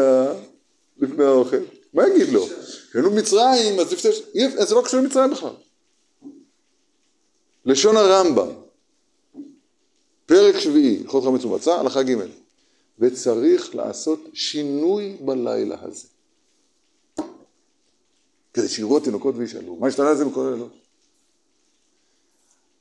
לפני 0.98 1.24
האוכל? 1.24 1.56
מה 1.94 2.08
יגיד 2.08 2.28
לו? 2.28 2.46
היינו 2.94 3.10
במצרים, 3.10 3.80
אז 3.80 3.92
לפני... 3.92 4.10
זה 4.66 4.74
לא 4.74 4.82
קשור 4.82 5.00
למצרים 5.00 5.30
בכלל. 5.30 5.52
לשון 7.64 7.96
הרמב"ם, 7.96 8.48
פרק 10.26 10.58
שביעי, 10.58 11.00
הלכות 11.00 11.24
חמץ 11.24 11.44
ומצה, 11.44 11.74
הלכה 11.80 12.02
ג' 12.02 12.14
וצריך 12.98 13.74
לעשות 13.74 14.20
שינוי 14.32 15.16
בלילה 15.20 15.76
הזה. 15.82 16.08
כדי 18.54 18.68
שיראו 18.68 18.96
התינוקות 18.96 19.34
וישאלו, 19.38 19.76
מה 19.76 19.86
השתנה 19.86 20.12
לזה 20.12 20.24
בכל 20.24 20.46
הלילות? 20.46 20.85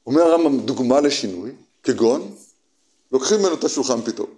אומר 0.05 0.21
הרמב"ם 0.21 0.59
דוגמה 0.59 1.01
לשינוי, 1.01 1.51
כגון, 1.83 2.35
לוקחים 3.11 3.39
ממנו 3.39 3.53
את 3.53 3.63
השולחן 3.63 4.01
פתאום. 4.01 4.29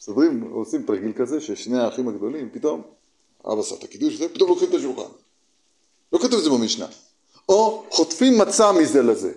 מסדרים, 0.00 0.42
עושים 0.42 0.82
תרגיל 0.82 1.12
כזה 1.16 1.40
ששני 1.40 1.78
האחים 1.78 2.08
הגדולים, 2.08 2.50
פתאום, 2.52 2.82
אבא 3.44 3.60
עשה 3.60 3.74
את 3.74 3.84
הקידוש 3.84 4.14
וזה, 4.14 4.28
פתאום 4.28 4.50
לוקחים 4.50 4.68
את 4.68 4.74
השולחן. 4.74 5.12
לא 6.12 6.18
כתוב 6.18 6.34
את 6.34 6.44
זה 6.44 6.50
במשנה. 6.50 6.86
או 7.48 7.84
חוטפים 7.90 8.38
מצה 8.38 8.72
מזה 8.72 9.02
לזה. 9.02 9.32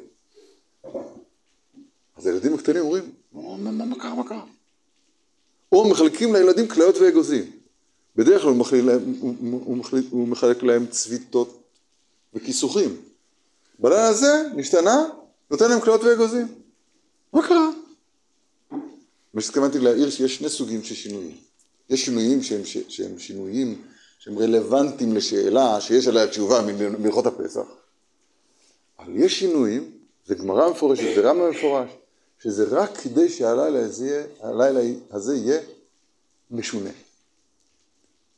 אז 2.18 2.26
הילדים 2.26 2.54
הקטנים 2.54 2.82
אומרים, 2.82 3.12
מה, 3.34 3.96
קרה, 4.00 4.16
מה 4.16 4.28
קרה? 4.28 4.46
או 5.72 5.90
מחלקים 5.90 6.34
לילדים 6.34 6.68
כליות 6.68 6.96
ואגוזים. 6.98 7.52
בדרך 8.16 8.42
כלל 8.42 8.52
הוא, 8.52 8.58
מחליק 8.58 8.84
להם, 8.86 9.14
הוא, 9.20 9.36
הוא, 9.42 9.84
הוא 10.10 10.28
מחלק 10.28 10.64
להם 10.64 10.86
צביתות 10.88 11.62
וכיסוחים. 12.34 12.98
בלילה 13.80 14.08
הזה, 14.08 14.44
נשתנה, 14.56 15.10
נותן 15.52 15.70
להם 15.70 15.82
כליות 15.82 16.04
ואגוזים. 16.04 16.48
מה 17.34 17.48
קרה? 17.48 17.70
מה 19.34 19.42
שהתכוונתי 19.42 19.80
להעיר 19.80 20.10
שיש 20.10 20.36
שני 20.36 20.50
סוגים 20.50 20.84
של 20.84 20.96
שינויים. 20.96 21.38
יש 21.90 22.06
שינויים 22.06 22.44
שהם, 22.44 22.62
שהם 22.66 23.20
שינויים 23.20 23.82
שהם 24.24 24.40
רלוונטיים 24.40 25.16
לשאלה 25.16 25.82
שיש 25.82 26.08
עליה 26.08 26.28
תשובה 26.28 26.62
מהלכות 27.00 27.26
הפסח, 27.26 27.66
אבל 29.00 29.16
יש 29.16 29.40
שינויים, 29.40 29.92
זה 30.26 30.36
גמרא 30.36 30.70
מפורשת, 30.70 31.16
זה 31.16 31.22
רמב"ם 31.22 31.50
מפורש, 31.50 31.90
שזה 32.40 32.66
רק 32.70 32.98
כדי 32.98 33.30
שהלילה 33.30 33.86
הזה, 33.86 34.26
הזה 35.12 35.36
יהיה 35.36 35.62
משונה. 36.52 36.90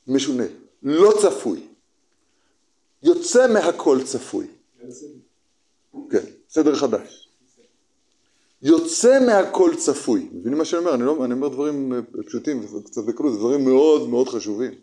משונה, 0.07 0.43
לא 0.83 1.13
צפוי. 1.21 1.67
יוצא 3.03 3.53
מהכל 3.53 3.99
צפוי. 4.05 4.47
כן. 6.11 6.25
סדר 6.49 6.75
חדש. 6.75 7.29
יוצא 8.61 9.19
מהכל 9.25 9.75
צפוי. 9.77 10.29
מבינים 10.33 10.57
מה 10.57 10.65
שאני 10.65 10.79
אומר? 10.79 10.93
אני, 10.93 11.03
לא, 11.03 11.25
אני 11.25 11.33
אומר 11.33 11.47
דברים 11.47 11.93
אה, 11.93 11.99
פשוטים, 12.27 12.67
קצת 12.85 13.03
בקלות, 13.03 13.33
זה 13.33 13.39
דברים 13.39 13.65
מאוד 13.65 14.09
מאוד 14.09 14.29
חשובים. 14.29 14.73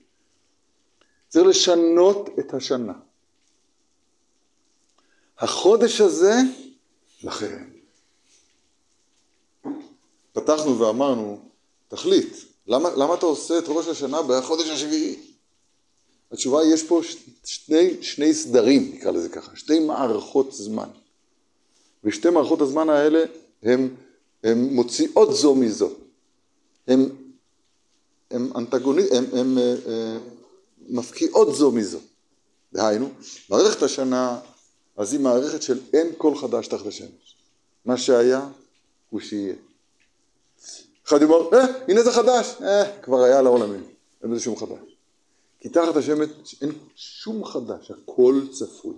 צריך 1.29 1.47
לשנות 1.47 2.31
את 2.39 2.55
השנה. 2.55 2.93
החודש 5.39 6.01
הזה, 6.01 6.35
לכם. 7.25 7.65
פתחנו 10.33 10.79
ואמרנו, 10.79 11.41
תחליט, 11.89 12.37
למה, 12.67 12.91
למה 12.97 13.15
אתה 13.15 13.27
עושה 13.27 13.59
את 13.59 13.65
ראש 13.67 13.87
השנה 13.89 14.23
בחודש 14.23 14.69
השביעי? 14.69 15.17
התשובה 16.33 16.61
היא, 16.61 16.75
יש 16.75 16.83
פה 16.83 17.01
שני, 17.45 18.03
שני 18.03 18.35
סדרים, 18.35 18.93
נקרא 18.95 19.11
לזה 19.11 19.29
ככה, 19.29 19.57
שתי 19.57 19.79
מערכות 19.79 20.53
זמן. 20.53 20.89
ושתי 22.05 22.31
מערכות 22.31 22.61
הזמן 22.61 22.89
האלה 22.89 23.25
הן 23.63 23.89
מוציאות 24.55 25.35
זו 25.35 25.55
מזו. 25.55 25.91
הן 26.87 27.09
אנטגוניסט, 28.57 29.13
הן 29.13 29.59
אה, 29.59 29.75
אה, 29.87 30.19
מפקיעות 30.89 31.55
זו 31.55 31.71
מזו. 31.71 31.99
דהיינו, 32.73 33.11
מערכת 33.51 33.83
השנה, 33.83 34.41
אז 34.97 35.13
היא 35.13 35.21
מערכת 35.21 35.63
של 35.63 35.81
אין 35.93 36.07
כל 36.19 36.37
חדש 36.37 36.67
תחת 36.67 36.87
השמש. 36.87 37.37
מה 37.85 37.97
שהיה 37.97 38.49
הוא 39.11 39.21
שיהיה. 39.21 39.55
אחד 41.07 41.23
יאמר, 41.23 41.55
אה, 41.55 41.67
הנה 41.89 42.03
זה 42.03 42.13
חדש, 42.13 42.57
אה, 42.63 43.01
כבר 43.03 43.23
היה 43.23 43.43
לעולמים, 43.43 43.85
אין 44.23 44.31
בזה 44.31 44.41
שום 44.41 44.57
חדש. 44.57 44.97
כי 45.61 45.69
תחת 45.69 45.97
השמש 45.97 46.29
אין 46.63 46.73
שום 46.97 47.45
חדש, 47.45 47.91
הכל 47.91 48.41
צפוי. 48.53 48.95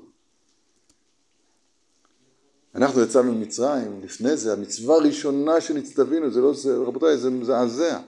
אנחנו 2.74 3.02
יצאנו 3.02 3.32
ממצרים, 3.32 4.00
לפני 4.04 4.36
זה, 4.36 4.52
המצווה 4.52 4.96
הראשונה 4.96 5.60
שנצטווינו, 5.60 6.30
זה 6.30 6.40
לא 6.40 6.54
זה, 6.54 6.76
רבותיי, 6.76 7.18
זה 7.18 7.30
מזעזע. 7.30 8.00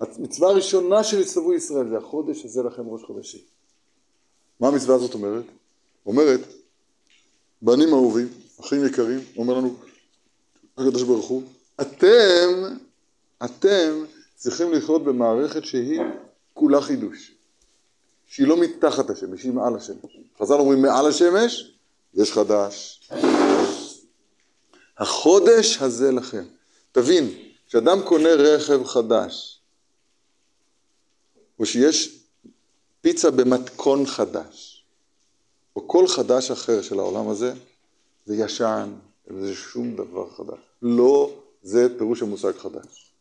המצווה 0.00 0.50
הראשונה 0.50 1.04
שנצטוו 1.04 1.54
ישראל 1.54 1.88
זה 1.88 1.96
החודש 1.96 2.44
הזה 2.44 2.62
לכם 2.62 2.82
ראש 2.88 3.02
חודשי. 3.02 3.44
מה 4.60 4.68
המצווה 4.68 4.94
הזאת 4.96 5.14
אומרת? 5.14 5.44
אומרת, 6.06 6.40
בנים 7.62 7.88
אהובים, 7.88 8.28
אחים 8.60 8.86
יקרים, 8.86 9.20
אומר 9.36 9.54
לנו 9.54 9.74
הקדוש 10.78 11.02
ברוך 11.02 11.26
הוא, 11.26 11.42
אתם, 11.80 12.76
אתם 13.44 14.04
צריכים 14.36 14.72
לחיות 14.72 15.04
במערכת 15.04 15.64
שהיא 15.64 16.00
כולה 16.54 16.80
חידוש. 16.80 17.32
שהיא 18.26 18.46
לא 18.46 18.60
מתחת 18.60 19.10
השמש, 19.10 19.40
שהיא 19.40 19.52
מעל 19.52 19.76
השמש. 19.76 20.18
חז"ל 20.38 20.54
אומרים 20.54 20.82
מעל 20.82 21.06
השמש, 21.06 21.72
יש 22.14 22.32
חדש. 22.32 23.10
החודש 25.00 25.76
הזה 25.80 26.12
לכם. 26.12 26.44
תבין, 26.92 27.34
כשאדם 27.68 27.98
קונה 28.04 28.28
רכב 28.28 28.84
חדש, 28.84 29.60
או 31.58 31.66
שיש 31.66 32.18
פיצה 33.00 33.30
במתכון 33.30 34.06
חדש, 34.06 34.84
או 35.76 35.88
כל 35.88 36.08
חדש 36.08 36.50
אחר 36.50 36.82
של 36.82 36.98
העולם 36.98 37.28
הזה, 37.28 37.52
זה 38.26 38.36
ישן, 38.36 38.92
וזה 39.26 39.54
שום 39.54 39.96
דבר 39.96 40.30
חדש. 40.30 40.58
לא 40.82 41.34
זה 41.62 41.98
פירוש 41.98 42.22
המושג 42.22 42.58
חדש. 42.58 43.12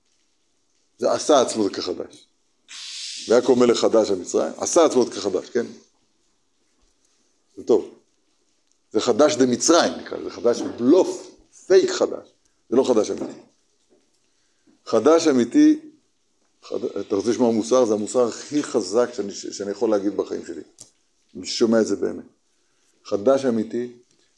זה 0.97 1.11
עשה 1.11 1.41
עצמו 1.41 1.63
כחדש. 1.73 2.27
ויעקב 3.29 3.55
מלך 3.59 3.79
חדש 3.79 4.09
המצרים, 4.11 4.53
עשה 4.57 4.85
עצמו 4.85 5.05
כחדש, 5.05 5.49
כן? 5.49 5.65
זה 7.57 7.63
טוב. 7.63 7.93
זה 8.91 9.01
חדש 9.01 9.35
דמצרים 9.35 9.93
נקרא, 9.93 10.17
זה 10.23 10.29
חדש 10.29 10.61
בלוף, 10.61 11.28
פייק 11.69 11.91
חדש, 11.91 12.27
זה 12.69 12.75
לא 12.77 12.83
חדש 12.83 13.11
אמיתי. 13.11 13.39
חדש 14.85 15.27
אמיתי, 15.27 15.79
חד... 16.63 16.85
אתה 16.85 17.15
רוצה 17.15 17.29
לשמוע 17.29 17.51
מוסר? 17.51 17.85
זה 17.85 17.93
המוסר 17.93 18.27
הכי 18.27 18.63
חזק 18.63 19.09
שאני, 19.13 19.31
שאני 19.31 19.71
יכול 19.71 19.89
להגיד 19.89 20.17
בחיים 20.17 20.45
שלי. 20.45 20.61
אני 21.35 21.45
שומע 21.45 21.81
את 21.81 21.87
זה 21.87 21.95
באמת. 21.95 22.25
חדש 23.03 23.45
אמיתי 23.45 23.91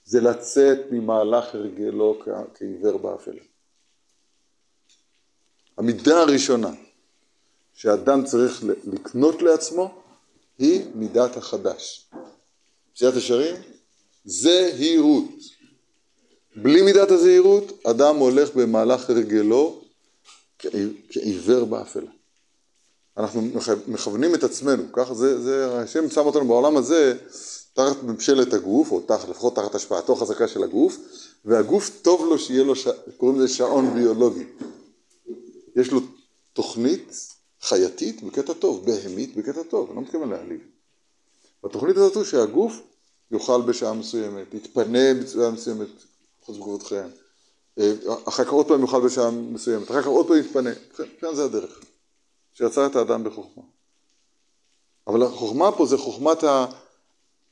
זה 0.06 0.22
לצאת 0.22 0.78
ממהלך 0.91 1.56
הרגלו 1.56 2.20
כעיוור 2.54 2.98
באפלה. 2.98 3.41
המידה 5.78 6.22
הראשונה 6.22 6.72
שאדם 7.74 8.26
צריך 8.26 8.63
לקנות 8.84 9.41
לעצמו 9.41 10.02
היא 10.60 10.86
מידת 10.96 11.38
החדש. 11.38 12.10
פסיעת 12.94 13.13
ישרים, 13.15 13.56
זהירות. 14.26 15.61
בלי 16.56 16.82
מידת 16.82 17.12
הזהירות, 17.12 17.86
אדם 17.86 18.16
הולך 18.16 18.56
במהלך 18.56 19.10
הרגלו 19.10 19.82
כעיוור 21.10 21.66
באפלה. 21.66 22.12
אנחנו 23.18 23.42
מכוונים 23.88 24.36
את 24.36 24.44
עצמנו, 24.44 24.84
ככה 24.94 25.14
זה, 25.14 25.42
זה, 25.42 25.80
השם 25.80 26.10
שם 26.10 26.26
אותנו 26.26 26.48
בעולם 26.48 26.78
הזה 26.78 27.18
תחת 27.74 28.04
ממשלת 28.04 28.54
הגוף, 28.54 28.92
או 28.92 29.02
תחת, 29.02 29.30
לפחות 29.30 29.56
תחת 29.56 29.76
השפעתו 29.76 30.16
חזקה 30.16 30.48
של 30.48 30.64
הגוף, 30.64 30.98
והגוף 31.46 31.90
טוב 32.02 32.26
לו 32.30 32.40
שיהיה 32.40 32.64
לו, 32.64 32.76
ש... 32.76 32.88
קוראים 33.18 33.40
לזה 33.40 33.54
שעון 33.54 33.94
ביולוגי. 33.94 34.44
יש 35.76 35.92
לו 35.92 36.02
תוכנית 36.54 37.28
חייתית 37.62 38.24
בקטע 38.24 38.54
טוב, 38.54 38.86
בהמית 38.86 39.36
בקטע 39.36 39.64
טוב, 39.64 39.88
אני 39.88 39.96
לא 39.96 40.02
מתכוון 40.02 40.30
להעליב. 40.30 40.62
בתוכנית 41.64 41.98
הזאת 41.98 42.16
הוא 42.16 42.24
שהגוף 42.24 42.74
יאכל 43.32 43.62
בשעה 43.62 43.94
מסוימת, 43.94 44.54
יתפנה 44.54 45.14
בצורה 45.14 45.52
מסוימת, 45.52 45.88
חוץ 46.45 46.58
מכבודכם, 46.58 47.08
אה, 47.80 47.93
אחר 48.27 48.43
כך 48.43 48.51
עוד 48.51 48.67
פעם 48.67 48.82
יאכל 48.82 49.06
בשעה 49.06 49.32
מסוימת, 49.32 49.91
אחר 49.91 50.01
כך 50.01 50.08
עוד 50.08 50.27
פעם 50.27 50.38
יתפנה, 50.38 50.69
כן 51.19 51.36
זה 51.36 51.43
הדרך, 51.43 51.80
שיצר 52.54 52.86
את 52.86 52.95
האדם 52.95 53.23
בחוכמה. 53.23 53.63
אבל 55.08 55.23
החוכמה 55.23 55.71
פה 55.71 55.86
זה 55.86 55.97
חוכמת. 55.97 56.43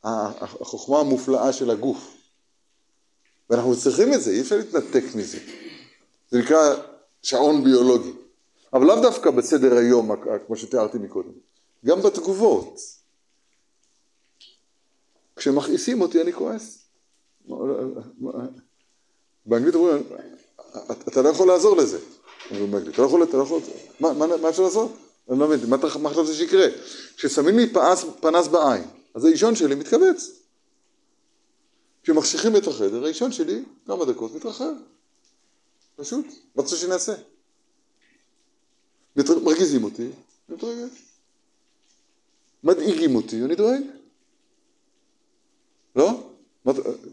החוכמה 0.04 1.00
המופלאה 1.00 1.54
של 1.54 1.70
הגוף. 1.70 2.18
ואנחנו 3.50 3.78
צריכים 3.78 4.14
את 4.14 4.22
זה, 4.22 4.32
אי 4.32 4.42
אפשר 4.42 4.58
להתנתק 4.58 5.04
מזה. 5.16 5.40
זה 6.30 6.40
נקרא 6.40 6.76
שעון 7.22 7.64
ביולוגי. 7.64 8.14
אבל 8.74 8.86
לאו 8.86 9.02
דווקא 9.02 9.32
בסדר 9.32 9.78
היום, 9.78 10.12
כמו 10.48 10.56
שתיארתי 10.56 10.98
מקודם. 10.98 11.32
גם 11.86 12.02
בתגובות. 12.02 12.80
כשמכעיסים 15.36 16.02
אותי 16.02 16.22
אני 16.22 16.34
כועס. 16.34 16.86
באנגלית 19.46 19.76
אומרים, 19.76 20.04
אתה 21.08 21.22
לא 21.22 21.30
יכול 21.30 21.48
לעזור 21.48 21.78
לזה. 21.78 22.00
באנגלית, 22.52 22.94
אתה 22.94 23.02
לא 23.02 23.08
יכול, 23.08 23.24
אתה 23.24 23.38
לא 23.38 23.44
יכול, 23.44 23.62
מה, 24.00 24.50
אפשר 24.50 24.64
לעשות? 24.64 24.92
אני 25.30 25.40
לא 25.40 25.48
מבין, 25.48 25.70
מה 26.02 26.10
חשבת 26.10 26.36
שיקרה? 26.36 26.66
כששמים 27.18 27.58
לי 27.58 27.74
פנס, 28.22 28.48
בעין, 28.48 28.84
אז 29.14 29.26
האישון 29.26 29.56
שלי 29.56 29.76
מתכווץ. 29.76 30.32
כשמחשיכים 32.04 32.56
את 32.56 32.68
החדר, 32.68 33.06
האישון 33.06 33.32
שלי 33.32 33.64
כמה 33.88 34.06
דקות 34.06 34.36
מתרחב. 34.36 34.74
פשוט, 35.96 36.26
מה 36.26 36.32
אתה 36.54 36.62
רוצה 36.62 36.76
שנעשה? 36.76 37.14
מרגיזים 39.44 39.84
אותי, 39.84 40.04
אני 40.04 40.58
מתרגש. 40.58 41.10
מדאיגים 42.64 43.16
אותי, 43.16 43.44
אני 43.44 43.56
דואג. 43.56 43.82
לא? 45.96 46.29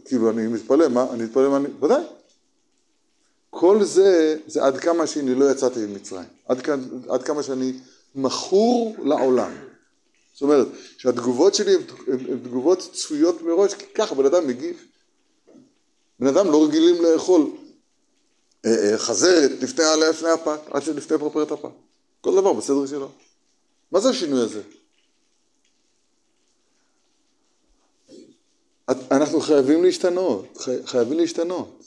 כאילו 0.05 0.29
אני 0.29 0.47
מתפלא, 0.47 0.87
מה, 0.87 1.07
אני 1.13 1.23
מתפלא 1.23 1.49
מה 1.49 1.57
אני, 1.57 1.67
ודאי. 1.81 2.03
כל 3.49 3.83
זה, 3.83 4.37
זה 4.47 4.63
עד 4.63 4.77
כמה 4.77 5.07
שאני 5.07 5.35
לא 5.35 5.51
יצאתי 5.51 5.79
ממצרים. 5.79 6.27
עד, 6.47 6.61
עד 7.09 7.23
כמה 7.23 7.43
שאני 7.43 7.73
מכור 8.15 8.95
לעולם. 9.03 9.51
זאת 10.33 10.41
אומרת, 10.41 10.67
שהתגובות 10.97 11.55
שלי 11.55 11.73
הן 12.07 12.39
תגובות 12.43 12.89
צפויות 12.93 13.41
מראש, 13.41 13.73
כי 13.73 13.85
ככה 13.95 14.15
בן 14.15 14.25
אדם 14.25 14.47
מגיב. 14.47 14.83
בן 16.19 16.27
אדם 16.27 16.51
לא 16.51 16.65
רגילים 16.65 17.03
לאכול 17.03 17.49
אה, 18.65 18.91
אה, 18.91 18.97
חזרת 18.97 19.51
לפני, 19.61 19.85
לפני 20.09 20.29
הפת, 20.29 20.59
עד 20.71 20.83
שלפני 20.83 21.17
פרפרת 21.17 21.51
הפת. 21.51 21.69
כל 22.21 22.35
דבר 22.35 22.53
בסדר 22.53 22.85
שלו. 22.85 23.09
מה 23.91 23.99
זה 23.99 24.09
השינוי 24.09 24.41
הזה? 24.41 24.61
אנחנו 28.89 29.39
חייבים 29.41 29.83
להשתנות, 29.83 30.57
חייבים 30.85 31.19
להשתנות. 31.19 31.83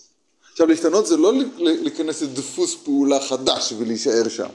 עכשיו 0.53 0.67
להשתנות 0.67 1.07
זה 1.07 1.17
לא 1.17 1.33
להיכנס 1.59 2.23
לדפוס 2.23 2.77
פעולה 2.85 3.21
חדש 3.21 3.73
ולהישאר 3.79 4.29
שם. 4.29 4.49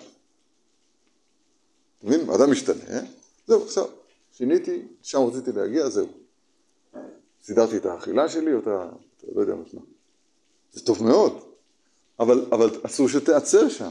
אתה 1.99 2.07
מבין? 2.07 2.29
אדם 2.29 2.51
משתנה? 2.51 2.99
זהו, 3.47 3.63
עכשיו, 3.65 3.85
שיניתי, 4.37 4.81
שם 5.01 5.19
רציתי 5.19 5.51
להגיע, 5.51 5.89
זהו. 5.89 6.07
סידרתי 7.43 7.77
את 7.77 7.85
האכילה 7.85 8.29
שלי, 8.29 8.53
או 8.53 8.59
את 8.59 8.67
ה... 8.67 8.89
לא 9.35 9.41
יודע 9.41 9.55
מה. 9.55 9.79
זה 10.73 10.81
טוב 10.81 11.03
מאוד, 11.03 11.39
אבל, 12.19 12.45
אבל 12.51 12.69
אסור 12.83 13.09
שתיעצר 13.09 13.69
שם. 13.69 13.89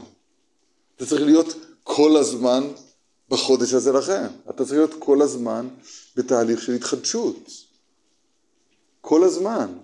אתה 0.95 1.05
צריך 1.05 1.21
להיות 1.21 1.55
כל 1.83 2.17
הזמן 2.17 2.71
בחודש 3.29 3.73
הזה 3.73 3.91
לכם. 3.91 4.27
אתה 4.49 4.65
צריך 4.65 4.77
להיות 4.77 4.93
כל 4.99 5.21
הזמן 5.21 5.67
בתהליך 6.15 6.61
של 6.61 6.73
התחדשות. 6.73 7.64
כל 9.05 9.23
הזמן. 9.23 9.77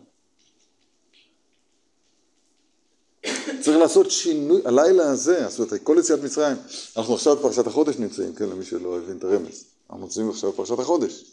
צריך 3.62 3.78
לעשות 3.78 4.12
שינוי, 4.12 4.62
הלילה 4.66 5.12
הזה, 5.12 5.50
זאת 5.50 5.60
אומרת, 5.60 5.84
כל 5.84 5.98
יציאת 6.00 6.20
מצרים, 6.24 6.58
אנחנו 6.98 7.14
עכשיו 7.14 7.36
בפרשת 7.36 7.68
החודש 7.68 7.96
נמצאים, 7.96 8.36
כן, 8.36 8.50
למי 8.50 8.66
שלא 8.66 8.98
הבין 8.98 9.18
את 9.18 9.24
הרמז, 9.24 9.66
אנחנו 9.90 10.04
נמצאים 10.04 10.30
עכשיו 10.30 10.52
בפרשת 10.52 10.80
החודש. 10.80 11.24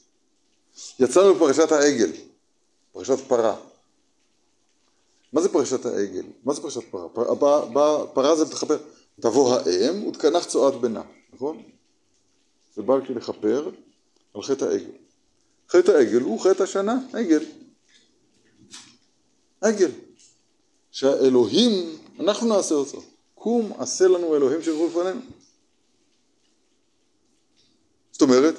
יצאנו 1.00 1.34
בפרשת 1.34 1.72
העגל, 1.72 2.10
פרשת 2.92 3.18
פרה. 3.28 3.56
מה 5.32 5.40
זה 5.40 5.48
פרשת 5.48 5.86
העגל? 5.86 6.24
מה 6.44 6.54
זה 6.54 6.60
פרשת 6.62 6.82
פרה? 6.90 7.08
פרה, 7.08 7.36
פרה, 7.36 8.06
פרה 8.06 8.36
זה 8.36 8.44
מתחבר, 8.44 8.78
תבוא 9.20 9.54
האם 9.54 10.06
ותקנח 10.06 10.44
צואת 10.44 10.74
בנה, 10.74 11.02
נכון? 11.32 11.62
זה 12.76 12.82
בא 12.82 12.96
לכפר 12.96 13.70
על 14.34 14.42
חטא 14.42 14.64
העגל. 14.64 14.90
חטא 15.68 15.90
העגל 15.90 16.20
הוא 16.20 16.40
חטא 16.40 16.62
השנה, 16.62 16.98
עגל. 17.12 17.44
עגל. 19.60 19.90
שהאלוהים, 20.90 21.98
אנחנו 22.20 22.48
נעשה 22.48 22.74
אותו. 22.74 23.02
קום 23.34 23.72
עשה 23.78 24.08
לנו 24.08 24.36
אלוהים 24.36 24.62
שילכו 24.62 24.86
לפנינו. 24.86 25.20
זאת 28.12 28.22
אומרת, 28.22 28.54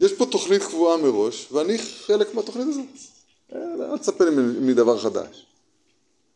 יש 0.00 0.12
פה 0.12 0.26
תוכנית 0.26 0.62
קבועה 0.62 0.96
מראש, 0.96 1.52
ואני 1.52 1.78
חלק 1.78 2.34
מהתוכנית 2.34 2.68
הזאת. 2.68 2.84
אה, 3.52 3.92
אל 3.92 3.98
תצפה 3.98 4.24
מדבר 4.60 4.98
חדש. 4.98 5.46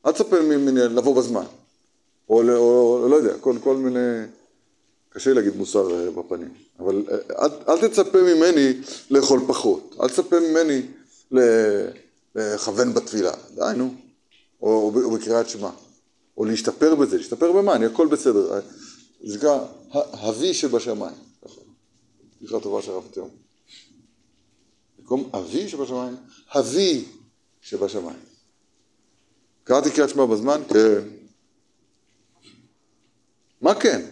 אל 0.07 0.13
תצפה 0.13 0.41
ממני 0.41 0.81
לבוא 0.81 1.17
בזמן. 1.17 1.45
או, 2.29 2.43
או, 2.43 3.03
או 3.03 3.09
לא 3.09 3.17
יודע, 3.17 3.39
כל, 3.39 3.57
כל 3.63 3.77
מיני... 3.77 4.27
קשה 5.11 5.33
להגיד 5.33 5.57
מוסר 5.57 5.95
אה, 5.95 6.11
בפנים, 6.11 6.49
אבל 6.79 7.03
אה, 7.11 7.45
אל, 7.45 7.51
אל 7.69 7.89
תצפה 7.89 8.19
ממני 8.23 8.73
לאכול 9.11 9.41
פחות, 9.47 9.97
אל 10.03 10.09
תצפה 10.09 10.37
ממני 10.41 10.83
לכוון 12.39 12.95
בתפילה, 12.95 13.33
די 13.55 13.63
נו, 13.77 13.95
או, 14.63 14.93
או 15.05 15.11
בקריאת 15.11 15.49
שמע, 15.49 15.71
או 16.37 16.45
להשתפר 16.45 16.95
בזה, 16.95 17.17
להשתפר 17.17 17.53
במה, 17.53 17.75
אני 17.75 17.87
הכל 17.87 18.07
בסדר, 18.07 18.61
זה 19.25 19.37
נקרא 19.37 19.65
הוי 20.23 20.55
שבשמיים, 20.55 21.15
סליחה 22.39 22.61
טובה 22.61 22.83
של 22.83 22.91
הרב 22.91 23.09
תיאום. 23.11 23.31
במקום 24.99 25.31
אבי 25.35 25.69
שבשמיים, 25.69 26.17
הוי 26.55 27.05
שבשמיים. 27.61 28.19
קראתי 29.65 29.91
קריאת 29.91 30.11
שמע 30.11 30.27
בזמן? 30.27 30.63
כן. 30.69 31.01
מה 33.61 33.75
כן? 33.75 34.07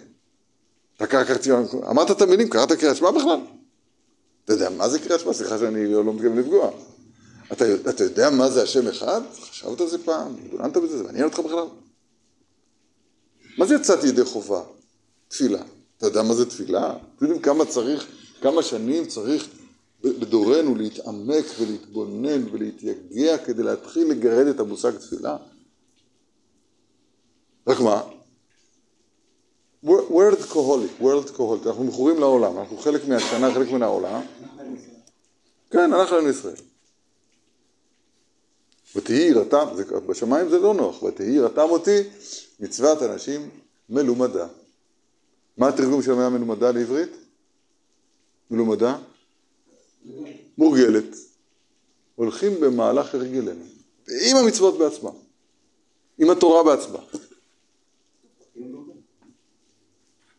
אתה 0.97 1.07
קרא 1.07 1.25
קריאת 1.25 1.45
שמע, 1.45 1.61
אמרת 1.91 2.11
את 2.11 2.23
המילים, 2.23 2.49
קראת 2.49 2.73
קריאת 2.73 2.97
שמע 2.97 3.11
בכלל? 3.11 3.41
אתה 4.45 4.53
יודע 4.53 4.71
מה 4.71 4.89
זה 4.89 4.99
קריאת 4.99 5.21
שמע? 5.21 5.33
סליחה 5.33 5.59
שאני 5.59 5.93
לא, 5.93 6.05
לא 6.05 6.13
מתכוון 6.13 6.39
לפגוע. 6.39 6.71
אתה, 7.53 7.65
אתה 7.91 8.05
יודע 8.05 8.31
מה 8.31 8.51
זה 8.51 8.63
השם 8.63 8.89
אחד? 8.89 9.21
חשבת 9.41 9.81
על 9.81 9.89
זה 9.89 10.05
פעם? 10.05 10.37
התבוננת 10.45 10.77
בזה? 10.77 10.99
זה 10.99 11.05
מעניין 11.05 11.25
אותך 11.25 11.39
בכלל? 11.39 11.67
מה 13.59 13.67
זה 13.67 13.75
יצאתי 13.75 14.07
ידי 14.07 14.25
חובה? 14.25 14.63
תפילה. 15.29 15.63
אתה 15.97 16.07
יודע 16.07 16.23
מה 16.23 16.35
זה 16.35 16.51
תפילה? 16.51 16.91
אתם 16.91 17.25
יודעים 17.25 17.43
כמה 17.43 17.65
צריך, 17.65 18.07
כמה 18.41 18.63
שנים 18.63 19.07
צריך 19.07 19.49
בדורנו 20.01 20.75
להתעמק 20.75 21.45
ולהתבונן 21.59 22.49
ולהתייגע 22.53 23.39
כדי 23.39 23.63
להתחיל 23.63 24.11
לגרד 24.11 24.47
את 24.47 24.61
המושג 24.61 24.97
תפילה? 24.97 25.37
רק 27.67 27.81
מה? 27.81 28.03
World 29.85 30.53
Coholic, 30.53 31.03
World 31.03 31.37
Coholic, 31.37 31.67
אנחנו 31.67 31.85
מכורים 31.85 32.19
לעולם, 32.19 32.59
אנחנו 32.59 32.79
חלק 32.79 33.09
מהשנה, 33.09 33.55
חלק 33.55 33.71
מן 33.71 33.83
העולם. 33.83 34.21
כן, 35.71 35.93
אנחנו 35.93 36.17
עם 36.17 36.31
ישראל. 36.31 36.57
ותהי 38.97 39.29
יראתם, 39.29 39.67
בשמיים 40.07 40.49
זה 40.49 40.59
לא 40.59 40.75
נוח, 40.75 41.03
ותהי 41.03 41.31
יראתם 41.31 41.67
אותי 41.71 42.03
מצוות 42.61 43.03
אנשים 43.03 43.51
מלומדה. 43.91 44.47
מה 45.57 45.69
התרגום 45.69 46.03
של 46.03 46.13
המילה 46.13 46.29
מלומדה 46.29 46.71
לעברית? 46.71 47.11
מלומדה? 48.51 48.99
מורגלת. 50.59 51.17
הולכים 52.15 52.61
במהלך 52.61 53.15
הרגלנו, 53.15 53.65
עם 54.09 54.37
המצוות 54.37 54.79
בעצמם, 54.79 55.11
עם 56.19 56.31
התורה 56.31 56.65
בעצמה. 56.65 56.99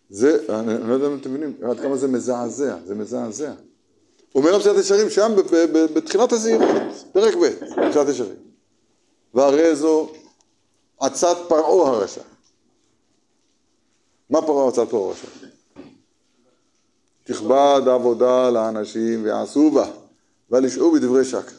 זה, 0.09 0.45
אני 0.49 0.89
לא 0.89 0.93
יודע 0.93 1.07
אם 1.07 1.17
אתם 1.17 1.29
מבינים 1.29 1.57
עד 1.63 1.79
כמה 1.79 1.97
זה 1.97 2.07
מזעזע, 2.07 2.77
זה 2.85 2.95
מזעזע. 2.95 3.53
אומר 4.35 4.55
המסילת 4.55 4.77
ישרים 4.77 5.09
שם 5.09 5.31
בתחילת 5.95 6.31
הזהירות, 6.31 6.67
פרק 7.11 7.35
ב', 7.35 7.45
מסילת 7.89 8.07
ישרים. 8.09 8.46
והרי 9.33 9.75
זו 9.75 10.09
עצת 10.99 11.37
פרעה 11.47 11.89
הרשע. 11.89 12.21
מה 14.29 14.41
פרעה 14.41 14.67
עצת 14.67 14.89
פרעה 14.89 15.07
הרשע? 15.07 15.27
תכבד 17.23 17.81
עבודה 17.93 18.49
לאנשים 18.49 19.23
ויעשו 19.23 19.71
בה, 19.71 19.91
ואל 20.49 20.65
ישעו 20.65 20.91
בדברי 20.91 21.25
שקר. 21.25 21.55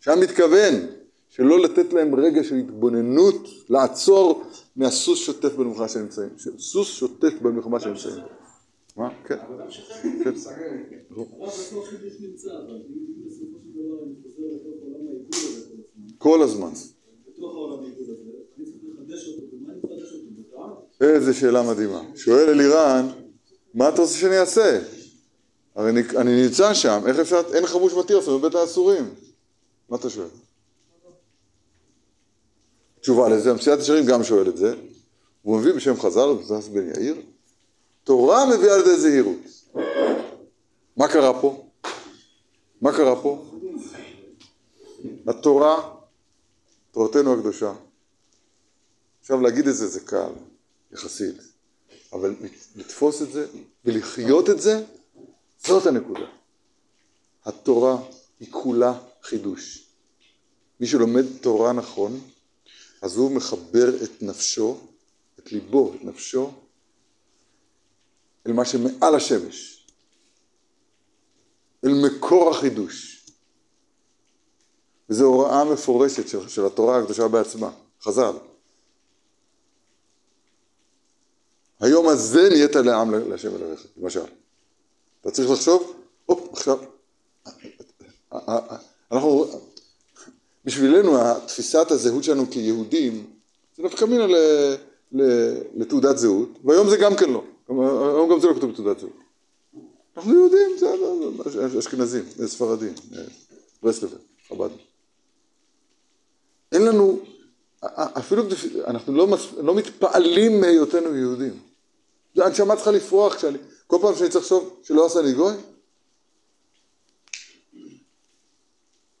שם 0.00 0.20
מתכוון 0.20 0.74
שלא 1.28 1.62
לתת 1.62 1.92
להם 1.92 2.14
רגע 2.14 2.44
של 2.44 2.54
התבוננות, 2.54 3.48
לעצור 3.68 4.42
מהסוס 4.76 5.18
שוטף 5.18 5.54
במלחמה 5.54 5.88
שהם 5.88 6.02
נמצאים. 6.02 6.28
סוס 6.58 6.88
שוטף 6.88 7.32
במלחמה 7.42 7.80
שהם 7.80 7.92
נמצאים. 7.92 8.24
מה? 8.96 9.08
כן. 9.24 9.38
כן. 10.24 10.32
כל 16.18 16.42
הזמן. 16.42 16.70
איזה 21.00 21.34
שאלה 21.34 21.62
מדהימה. 21.62 22.02
שואל 22.14 22.48
אלירן, 22.48 23.08
מה 23.74 23.88
אתה 23.88 24.02
רוצה 24.02 24.14
שאני 24.14 24.38
אעשה? 24.38 24.80
הרי 25.74 25.90
אני 26.16 26.42
נמצא 26.42 26.74
שם, 26.74 27.02
איך 27.06 27.18
אפשר, 27.18 27.42
אין 27.54 27.66
חמוש 27.66 27.92
מתיר, 27.92 28.20
זאת 28.20 28.40
בבית 28.40 28.54
האסורים. 28.54 29.14
מה 29.88 29.96
אתה 29.96 30.10
שואל? 30.10 30.26
תשובה 33.00 33.28
לזה, 33.28 33.50
המסיעת 33.50 33.78
ישרים 33.78 34.06
גם 34.06 34.24
שואל 34.24 34.48
את 34.48 34.56
זה, 34.56 34.74
הוא 35.42 35.58
מביא 35.58 35.72
בשם 35.72 36.00
חז"ל, 36.00 36.26
מבוסס 36.26 36.68
בן 36.68 36.88
יאיר, 36.94 37.14
תורה 38.04 38.46
מביאה 38.46 38.74
על 38.74 38.80
ידי 38.80 38.96
זהירות. 38.96 39.36
מה 40.96 41.08
קרה 41.08 41.40
פה? 41.40 41.64
מה 42.80 42.92
קרה 42.92 43.22
פה? 43.22 43.44
התורה, 45.26 45.97
תורתנו 46.98 47.34
הקדושה. 47.34 47.72
עכשיו 49.20 49.40
להגיד 49.40 49.68
את 49.68 49.76
זה 49.76 49.86
זה 49.86 50.00
קל, 50.00 50.30
יחסית, 50.92 51.36
אבל 52.12 52.34
לתפוס 52.76 53.22
את 53.22 53.32
זה 53.32 53.46
ולחיות 53.84 54.50
את 54.50 54.60
זה, 54.60 54.84
זאת 55.58 55.86
הנקודה. 55.86 56.26
התורה 57.44 58.02
היא 58.40 58.52
כולה 58.52 59.00
חידוש. 59.22 59.88
מי 60.80 60.86
שלומד 60.86 61.24
תורה 61.40 61.72
נכון, 61.72 62.20
אז 63.02 63.16
הוא 63.16 63.30
מחבר 63.30 64.02
את 64.04 64.22
נפשו, 64.22 64.80
את 65.38 65.52
ליבו, 65.52 65.94
את 65.94 66.04
נפשו, 66.04 66.52
אל 68.46 68.52
מה 68.52 68.64
שמעל 68.64 69.14
השמש, 69.14 69.86
אל 71.84 71.90
מקור 72.06 72.50
החידוש. 72.50 73.17
וזו 75.10 75.24
הוראה 75.24 75.64
מפורשת 75.64 76.28
של, 76.28 76.48
של 76.48 76.66
התורה 76.66 76.98
הקדושה 76.98 77.28
בעצמה, 77.28 77.70
חז"ל. 78.02 78.32
היום 81.80 82.08
הזה 82.08 82.48
נהיית 82.48 82.76
לעם 82.76 83.14
להשם 83.30 83.56
אלוהיך, 83.56 83.86
למשל. 83.96 84.24
אתה 85.20 85.30
צריך 85.30 85.50
לחשוב, 85.50 85.92
הופ, 86.26 86.48
עכשיו, 86.52 86.78
אנחנו, 89.12 89.46
בשבילנו 90.64 91.18
תפיסת 91.46 91.90
הזהות 91.90 92.24
שלנו 92.24 92.50
כיהודים 92.50 93.26
זה 93.76 93.82
נפקא 93.82 94.04
מינה 94.04 94.26
לתעודת 95.74 96.18
זהות, 96.18 96.48
והיום 96.64 96.88
זה 96.88 96.96
גם 96.96 97.16
כן 97.16 97.30
לא, 97.30 97.44
היום 97.68 98.30
גם 98.30 98.40
זה 98.40 98.46
לא 98.46 98.54
כתוב 98.54 98.70
בתעודת 98.70 98.98
זהות. 98.98 99.16
אנחנו 100.16 100.34
יהודים, 100.34 100.78
זה 100.78 101.78
אשכנזים, 101.78 102.24
ספרדים, 102.46 102.94
ברסלבר, 103.82 104.16
חב"ד. 104.48 104.70
אין 106.72 106.82
לנו, 106.82 107.18
אפילו 107.98 108.42
אנחנו 108.86 109.14
לא, 109.14 109.28
לא 109.56 109.74
מתפעלים 109.74 110.60
מהיותנו 110.60 111.16
יהודים. 111.16 111.58
הנשמה 112.36 112.76
צריכה 112.76 112.90
לפרוח, 112.90 113.36
כל 113.86 113.98
פעם 114.00 114.14
שאני 114.14 114.30
צריך 114.30 114.44
לחשוב 114.44 114.80
שלא 114.82 115.06
עשה 115.06 115.22
לי 115.22 115.32
גוי. 115.32 115.54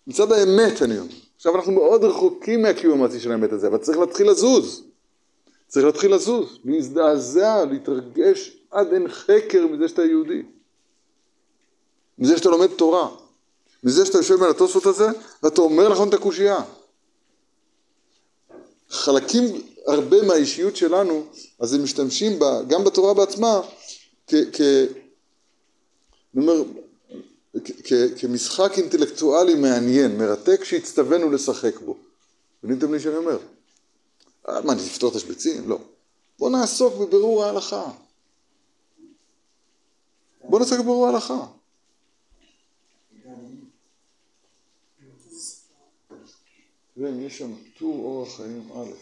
מצד 0.06 0.32
האמת 0.32 0.82
אני 0.82 0.98
אומר. 0.98 1.12
עכשיו 1.36 1.56
אנחנו 1.56 1.72
מאוד 1.72 2.04
רחוקים 2.04 2.62
מהקיום 2.62 3.00
המעשי 3.00 3.20
של 3.20 3.32
האמת 3.32 3.52
הזה, 3.52 3.66
אבל 3.66 3.78
צריך 3.78 3.98
להתחיל 3.98 4.30
לזוז. 4.30 4.84
צריך 5.68 5.86
להתחיל 5.86 6.14
לזוז, 6.14 6.58
להזדעזע, 6.64 7.64
להתרגש 7.64 8.56
עד 8.70 8.92
אין 8.92 9.08
חקר 9.08 9.66
מזה 9.66 9.88
שאתה 9.88 10.04
יהודי. 10.04 10.42
מזה 12.18 12.38
שאתה 12.38 12.50
לומד 12.50 12.66
תורה. 12.66 13.08
מזה 13.84 14.06
שאתה 14.06 14.18
יושב 14.18 14.34
בין 14.34 14.50
התוספות 14.50 14.86
הזה, 14.86 15.08
ואתה 15.42 15.60
אומר 15.60 15.88
לכם 15.88 16.08
את 16.08 16.14
הקושייה. 16.14 16.60
חלקים, 18.90 19.44
הרבה 19.86 20.22
מהאישיות 20.22 20.76
שלנו, 20.76 21.24
אז 21.60 21.74
הם 21.74 21.82
משתמשים 21.82 22.38
בה, 22.38 22.62
גם 22.68 22.84
בתורה 22.84 23.14
בעצמה, 23.14 23.60
אני 24.32 24.46
אומר, 26.36 26.62
כמשחק 28.18 28.72
אינטלקטואלי 28.76 29.54
מעניין, 29.54 30.18
מרתק, 30.18 30.64
שהצטווינו 30.64 31.30
לשחק 31.30 31.80
בו. 31.80 31.96
מבינים 32.64 32.94
לי 32.94 33.00
שאני 33.00 33.16
אומר? 33.16 33.38
אה, 34.48 34.60
מה, 34.60 34.72
אני 34.72 34.82
אפתור 34.82 35.10
את 35.10 35.16
השבצים? 35.16 35.68
לא. 35.68 35.78
בוא 36.38 36.50
נעסוק 36.50 36.94
בבירור 36.94 37.44
ההלכה. 37.44 37.90
בוא 40.44 40.58
נעסוק 40.58 40.78
בבירור 40.78 41.06
ההלכה. 41.06 41.46
תראה, 46.98 47.10
אם 47.10 47.26
יש 47.26 47.38
שם 47.38 47.52
טור 47.78 48.04
אורח 48.04 48.36
חיים 48.36 48.68
א'. 48.72 48.92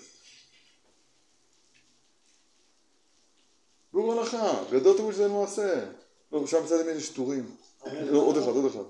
בירור 3.92 4.12
הלכה, 4.12 4.64
וידעתם 4.70 5.12
שזה 5.12 5.28
מעשה. 5.28 5.84
לא, 6.32 6.46
שם 6.46 6.62
בצד 6.64 6.80
ימין 6.80 6.96
יש 6.96 7.08
טורים. 7.08 7.56
לא, 7.86 8.18
עוד 8.18 8.36
אחד, 8.36 8.48
עוד 8.48 8.64
אחד. 8.64 8.84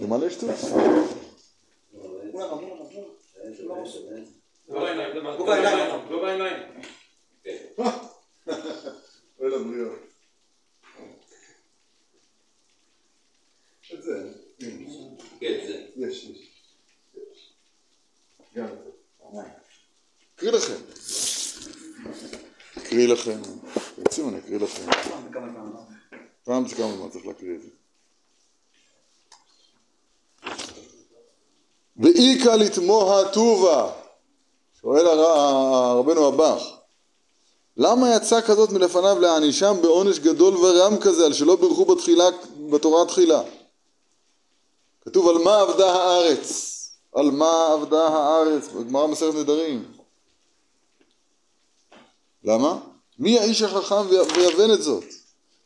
למעלה 0.00 0.26
יש 0.26 0.36
טור? 0.36 0.50
אוי 9.40 9.50
לבריאות. 9.50 9.98
את 13.94 14.02
זה. 14.02 14.30
יש, 15.40 15.70
יש. 15.96 16.43
אקריא 20.36 20.50
לכם. 20.52 20.74
אקריא 22.78 23.08
לכם. 23.08 23.40
רוצים 23.98 24.28
אני 24.28 24.38
אקריא 24.38 24.58
לכם. 24.58 24.90
פעם 26.44 26.68
זה 26.68 26.74
כמה 26.76 26.96
זמן 26.96 27.10
צריך 27.10 27.26
להקריא 27.26 27.56
את 27.56 27.60
זה. 27.62 27.68
ואיכא 31.96 32.48
לתמוה 32.48 33.32
טובה, 33.32 33.92
שואל 34.80 35.06
רבנו 35.98 36.28
הבח, 36.28 36.62
למה 37.76 38.16
יצא 38.16 38.40
כזאת 38.40 38.70
מלפניו 38.70 39.18
להענישם 39.20 39.76
בעונש 39.82 40.18
גדול 40.18 40.56
ורם 40.56 40.96
כזה 41.00 41.26
על 41.26 41.32
שלא 41.32 41.56
בירכו 41.56 41.84
בתחילה, 41.84 42.24
בתורה 42.70 43.06
תחילה? 43.06 43.42
כתוב 45.00 45.28
על 45.28 45.38
מה 45.38 45.60
עבדה 45.60 45.92
הארץ, 45.92 46.74
על 47.14 47.30
מה 47.30 47.66
עבדה 47.72 48.08
הארץ, 48.08 48.68
בגמרא 48.68 49.06
מסכת 49.06 49.34
נדרים. 49.34 49.84
למה? 52.44 52.78
מי 53.18 53.38
האיש 53.38 53.62
החכם 53.62 54.06
ויבן 54.36 54.72
את 54.72 54.82
זאת? 54.82 55.04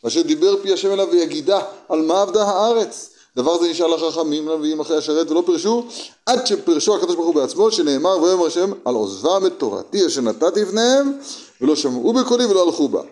אשר 0.06 0.22
דיבר 0.22 0.62
פי 0.62 0.72
השם 0.72 0.92
אליו 0.92 1.08
ויגידה 1.10 1.60
על 1.88 2.02
מה 2.02 2.22
עבדה 2.22 2.42
הארץ 2.42 3.10
דבר 3.36 3.58
זה 3.58 3.70
נשאל 3.70 3.94
לחכמים 3.94 4.48
נביאים 4.48 4.80
אחרי 4.80 4.96
השרת 4.96 5.30
ולא 5.30 5.42
פירשו 5.46 5.84
עד 6.26 6.46
שפירשו 6.46 6.96
הקדוש 6.96 7.14
ברוך 7.16 7.26
הוא 7.26 7.34
בעצמו 7.34 7.70
שנאמר 7.70 8.22
ויאמר 8.22 8.46
השם 8.46 8.72
על 8.84 8.94
עוזבם 8.94 9.46
את 9.46 9.52
תורתי 9.58 10.06
אשר 10.06 10.20
נתתי 10.20 10.62
לפניהם 10.62 11.18
ולא 11.60 11.76
שמעו 11.76 12.12
בקולי 12.12 12.46
ולא 12.46 12.66
הלכו 12.66 12.88
בה 12.88 13.02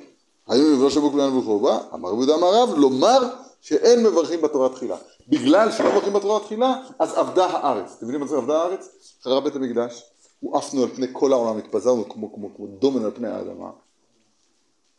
האם 0.49 0.81
ולא 0.81 0.91
שמעו 0.91 1.11
כולם 1.11 1.37
והלכו 1.37 1.61
בה 1.61 1.79
אמר 1.95 2.09
יהודה 2.09 2.37
מערב 2.37 2.79
לומר 2.79 3.19
שאין 3.67 4.07
מברכים 4.07 4.43
בתורה 4.43 4.69
תחילה. 4.69 4.97
בגלל 5.29 5.73
שלא 5.73 5.91
מברכים 5.91 6.13
בתורה 6.13 6.41
תחילה 6.41 6.83
אז 6.99 7.15
עבדה 7.15 7.47
הארץ. 7.47 7.95
אתם 7.97 8.05
מבינים 8.05 8.21
מה 8.21 8.27
זה 8.27 8.37
עבדה 8.37 8.63
הארץ? 8.63 8.89
חרב 9.23 9.45
בית 9.45 9.57
המקדש. 9.57 10.03
הוא 10.41 10.57
עפנו 10.57 10.83
על 10.83 10.89
פני 10.89 11.07
כל 11.13 11.33
העולם 11.33 11.59
התפזרנו 11.59 12.09
כמו, 12.09 12.35
כמו, 12.35 12.55
כמו 12.57 12.67
דומן 12.67 13.05
על 13.05 13.11
פני 13.15 13.29
האדמה. 13.29 13.71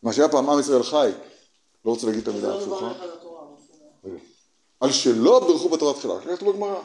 מה 0.04 0.14
שהיה 0.14 0.30
פעם 0.30 0.50
עם 0.50 0.60
ישראל 0.60 0.84
חי. 0.84 1.12
לא 1.86 1.92
רוצה 1.92 2.08
להגיד 2.08 2.22
את 2.22 2.28
המילה 2.28 2.48
לא 2.48 2.62
הפוכה. 2.62 2.94
על 4.80 4.92
שלא 4.92 5.40
ברכו 5.40 5.70
בתורה 5.70 5.94
תחילה, 5.94 6.20
ככה 6.20 6.36
כתוב 6.36 6.50
בגמרא. 6.50 6.82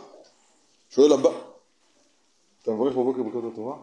שואל 0.91 1.13
הבא, 1.13 1.31
אתה 2.63 2.71
מברך 2.71 2.93
בבוקר 2.93 3.23
ברכות 3.23 3.53
התורה? 3.53 3.77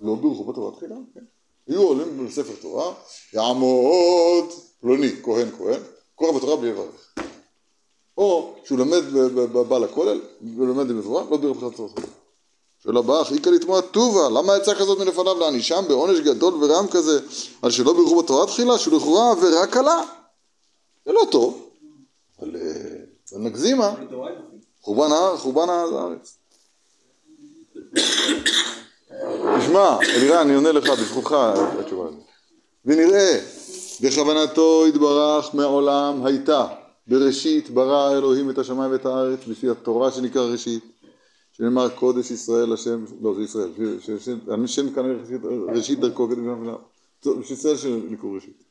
לא 0.00 0.14
בירכו 0.14 0.44
בתורה 0.44 0.76
תחילה, 0.76 0.96
כן. 1.14 1.24
היו 1.66 1.82
עולים 1.82 2.26
לספר 2.26 2.52
תורה, 2.60 2.94
יעמוד 3.32 4.44
פלוני, 4.80 5.22
כהן 5.22 5.50
כהן, 5.58 5.80
קורא 6.20 6.32
בתורה 6.32 6.56
בלי 6.56 6.70
לברך. 6.70 7.14
או 8.18 8.54
שהוא 8.64 8.78
למד 8.78 9.02
בא 9.68 9.78
לכולל, 9.78 10.20
ולומד 10.56 10.88
במבואה, 10.88 11.24
לא 11.30 11.36
בירך 11.36 11.56
בתורה 11.56 11.88
תחילה. 11.88 12.06
שואל 12.82 12.96
הבא, 12.96 13.20
הכי 13.20 13.38
קל 13.38 13.50
לתמוע 13.50 13.80
טובה, 13.80 14.28
למה 14.28 14.56
יצא 14.56 14.74
כזאת 14.74 14.98
מלפניו 14.98 15.38
להענישם 15.38 15.84
בעונש 15.88 16.20
גדול 16.20 16.64
ורם 16.64 16.86
כזה 16.90 17.20
על 17.62 17.70
שלא 17.70 17.92
בירכו 17.92 18.22
בתורה 18.22 18.46
תחילה, 18.46 18.78
שהוא 18.78 18.96
לכאורה 18.96 19.30
עבירה 19.30 19.66
קלה? 19.66 20.02
זה 21.06 21.12
לא 21.12 21.22
טוב, 21.30 21.68
אבל 22.38 22.56
נגזימה, 23.32 23.94
חורבן 25.36 25.68
הארץ. 25.68 26.36
תשמע, 29.60 29.98
אלירן, 30.02 30.38
אני 30.38 30.54
עונה 30.54 30.72
לך 30.72 30.90
בזכותך 30.90 31.32
התשובה 31.80 32.08
הזאת. 32.08 32.20
ונראה, 32.84 33.40
בכוונתו 34.00 34.84
יתברך 34.88 35.54
מעולם 35.54 36.26
הייתה, 36.26 36.66
בראשית 37.06 37.70
ברא 37.70 38.12
אלוהים 38.12 38.50
את 38.50 38.58
השמיים 38.58 38.92
ואת 38.92 39.06
הארץ, 39.06 39.40
לפי 39.46 39.70
התורה 39.70 40.12
שנקרא 40.12 40.42
ראשית. 40.42 40.84
שנאמר 41.60 41.88
קודש 41.88 42.30
ישראל 42.30 42.72
השם, 42.72 43.04
לא 43.22 43.34
זה 43.34 43.42
ישראל, 43.42 43.70
השם 44.64 44.94
כנראה 44.94 45.14
ראשית 45.74 46.00
דרכו 46.00 46.26
במילה, 46.26 46.74
בשביל 47.26 47.58
ישראל 47.58 47.76
שנקראו 47.76 48.32
ראשית. 48.32 48.64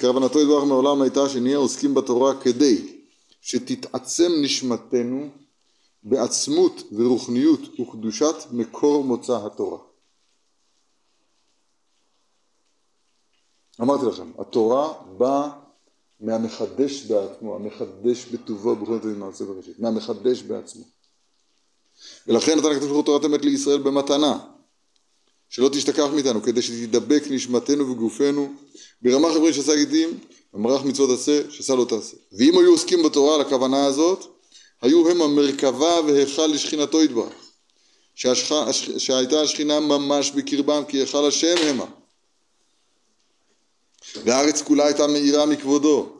כוונתו 0.00 0.40
ידברך 0.40 0.64
מעולם 0.64 1.02
הייתה 1.02 1.28
שנהיה 1.28 1.56
עוסקים 1.56 1.94
בתורה 1.94 2.40
כדי 2.40 3.00
שתתעצם 3.40 4.32
נשמתנו 4.42 5.28
בעצמות 6.02 6.82
ורוחניות 6.92 7.80
וקדושת 7.80 8.34
מקור 8.52 9.04
מוצא 9.04 9.46
התורה. 9.46 9.78
אמרתי 13.82 14.06
לכם, 14.06 14.30
התורה 14.38 14.92
באה 15.18 15.50
מהמחדש 16.20 17.02
בעצמו, 17.02 17.56
המחדש 17.56 18.24
בטובו 18.24 18.76
בכל 18.76 18.98
זאת 19.02 19.16
מעשה 19.16 19.44
בראשית, 19.44 19.78
מהמחדש 19.78 20.42
בעצמו. 20.42 20.84
ולכן 22.26 22.58
נתן 22.58 22.70
הקדוש 22.70 22.86
ברוך 22.86 22.96
הוא 22.96 23.04
תורת 23.04 23.24
אמת 23.24 23.44
לישראל 23.44 23.78
במתנה, 23.78 24.38
שלא 25.48 25.68
תשתכח 25.68 26.06
מאיתנו, 26.14 26.42
כדי 26.42 26.62
שתדבק 26.62 27.22
נשמתנו 27.30 27.90
וגופנו 27.90 28.52
ברמה 29.02 29.28
חברית 29.34 29.54
שעשה 29.54 29.76
גידים, 29.76 30.18
במערך 30.54 30.84
מצוות 30.84 31.10
עשה, 31.18 31.50
שעשה 31.50 31.74
לא 31.74 31.84
תעשה. 31.84 32.16
ואם 32.32 32.58
היו 32.58 32.70
עוסקים 32.70 33.02
בתורה 33.02 33.34
על 33.34 33.40
הכוונה 33.40 33.86
הזאת, 33.86 34.24
היו 34.82 35.10
הם 35.10 35.22
המרכבה 35.22 36.00
והיכל 36.06 36.46
לשכינתו 36.46 37.02
יתברך, 37.02 37.32
שהייתה 38.98 39.40
השכינה 39.42 39.80
ממש 39.80 40.30
בקרבם, 40.30 40.82
כי 40.88 40.98
היכל 40.98 41.26
השם 41.26 41.54
המה. 41.68 41.86
והארץ 44.24 44.62
כולה 44.62 44.86
הייתה 44.86 45.06
מאירה 45.06 45.46
מכבודו, 45.46 46.16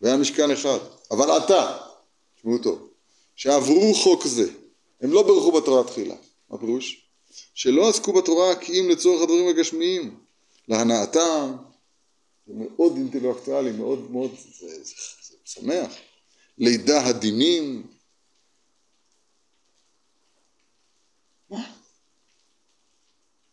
והיה 0.00 0.16
משכן 0.16 0.50
אחד. 0.50 0.78
אבל 1.10 1.30
עתה, 1.30 1.78
תשמעו 2.36 2.58
טוב, 2.58 2.88
שעברו 3.36 3.94
חוק 3.94 4.26
זה, 4.26 4.50
הם 5.00 5.12
לא 5.12 5.22
ברכו 5.22 5.52
בתורה 5.52 5.84
תחילה. 5.84 6.14
מה 6.50 6.58
פירוש? 6.58 7.06
שלא 7.54 7.88
עסקו 7.88 8.12
בתורה 8.12 8.56
כי 8.56 8.80
אם 8.80 8.88
לצורך 8.90 9.22
הדברים 9.22 9.48
הגשמיים, 9.48 10.16
להנאתם, 10.68 11.52
זה 12.46 12.52
מאוד 12.54 12.96
אינטלקטואלי, 12.96 13.72
מאוד 13.72 14.10
מאוד, 14.10 14.30
זה, 14.58 14.66
זה, 14.84 14.94
זה 15.22 15.36
שמח. 15.44 15.92
לידה 16.58 17.06
הדינים. 17.06 17.86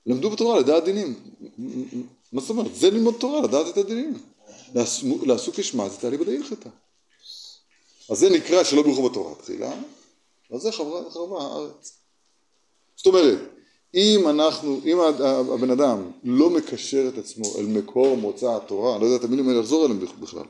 למדו 0.06 0.30
בתורה 0.30 0.60
לדעת 0.60 0.84
דינים. 0.84 1.16
מה 2.34 2.42
זאת 2.42 2.50
אומרת? 2.50 2.76
זה 2.76 2.90
ללמוד 2.90 3.16
תורה, 3.20 3.42
לדעת 3.42 3.68
את 3.68 3.78
הדינים. 3.78 4.18
לעסוק 5.26 5.56
כשמה 5.56 5.90
זה 5.90 5.98
תעלי 5.98 6.38
הלכתה. 6.38 6.70
אז 8.10 8.20
זה 8.20 8.30
נקרא 8.30 8.64
שלא 8.64 8.82
ברכו 8.82 9.10
בתורה 9.10 9.36
תחילה, 9.36 9.74
אז 10.52 10.62
זה 10.62 10.72
חברה, 10.72 11.12
חברה 11.12 11.44
הארץ. 11.44 12.00
זאת 12.96 13.06
אומרת, 13.06 13.40
אם 13.94 14.28
אנחנו, 14.30 14.80
אם 14.86 15.00
הבן 15.54 15.70
אדם 15.70 16.12
לא 16.24 16.50
מקשר 16.50 17.10
את 17.14 17.18
עצמו 17.18 17.58
אל 17.58 17.66
מקור 17.66 18.18
מוצא 18.18 18.56
התורה, 18.56 18.96
אני 18.96 19.02
לא 19.02 19.06
יודע 19.08 19.18
את 19.18 19.24
המילים 19.24 19.50
האלה 19.50 19.60
לחזור 19.60 19.86
אליהם 19.86 20.00
בכלל, 20.00 20.46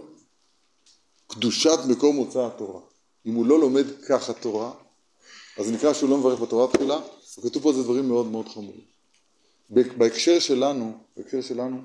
קדושת 1.27 1.79
מקור 1.89 2.13
מוצא 2.13 2.45
התורה, 2.45 2.81
אם 3.25 3.33
הוא 3.33 3.45
לא 3.45 3.59
לומד 3.59 3.85
ככה 4.07 4.33
תורה, 4.33 4.71
אז 5.57 5.65
זה 5.65 5.71
נקרא 5.71 5.93
שהוא 5.93 6.09
לא 6.09 6.17
מברך 6.17 6.39
בתורה 6.39 6.67
תחילה, 6.67 6.99
וכתוב 7.37 7.63
פה 7.63 7.69
איזה 7.69 7.83
דברים 7.83 8.07
מאוד 8.07 8.27
מאוד 8.27 8.49
חמורים. 8.49 8.98
בהקשר 9.69 10.39
שלנו, 10.39 10.97
בהקשר 11.17 11.41
שלנו, 11.41 11.81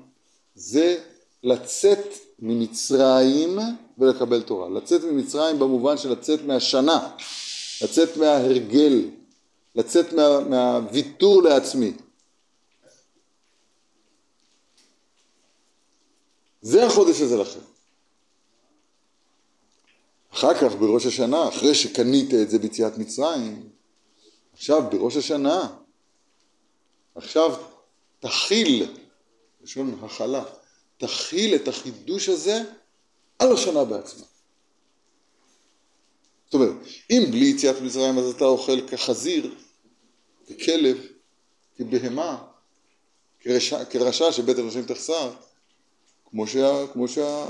זה 0.55 0.97
לצאת 1.43 2.07
ממצרים 2.39 3.59
ולקבל 3.97 4.41
תורה. 4.41 4.69
לצאת 4.69 5.03
ממצרים 5.03 5.59
במובן 5.59 5.97
של 5.97 6.11
לצאת 6.11 6.41
מהשנה, 6.41 7.15
לצאת 7.81 8.17
מההרגל, 8.17 9.09
לצאת 9.75 10.13
מה, 10.13 10.39
מהוויתור 10.39 11.43
לעצמי. 11.43 11.93
זה 16.61 16.85
החודש 16.85 17.21
הזה 17.21 17.37
לכם. 17.37 17.59
אחר 20.33 20.53
כך 20.53 20.75
בראש 20.75 21.05
השנה, 21.05 21.47
אחרי 21.47 21.75
שקנית 21.75 22.33
את 22.33 22.49
זה 22.49 22.59
ביציאת 22.59 22.97
מצרים, 22.97 23.69
עכשיו 24.53 24.83
בראש 24.91 25.17
השנה, 25.17 25.67
עכשיו 27.15 27.55
תכיל, 28.25 28.95
לשון 29.61 29.99
הכלה, 30.03 30.43
תכיל 30.97 31.55
את 31.55 31.67
החידוש 31.67 32.29
הזה 32.29 32.63
על 33.39 33.53
השנה 33.53 33.85
בעצמה. 33.85 34.25
זאת 36.45 36.53
אומרת, 36.53 36.71
אם 37.09 37.23
בלי 37.31 37.45
יציאת 37.45 37.81
מצרים 37.81 38.17
אז 38.17 38.29
אתה 38.35 38.45
אוכל 38.45 38.87
כחזיר, 38.87 39.55
ככלב, 40.49 40.97
כבהמה, 41.77 42.43
כרשע, 43.89 44.31
שבית 44.31 44.57
הראשים 44.57 44.85
תחסר, 44.85 45.33
כמו, 46.29 46.47
שה, 46.47 46.87
כמו 46.93 47.07
שה, 47.07 47.45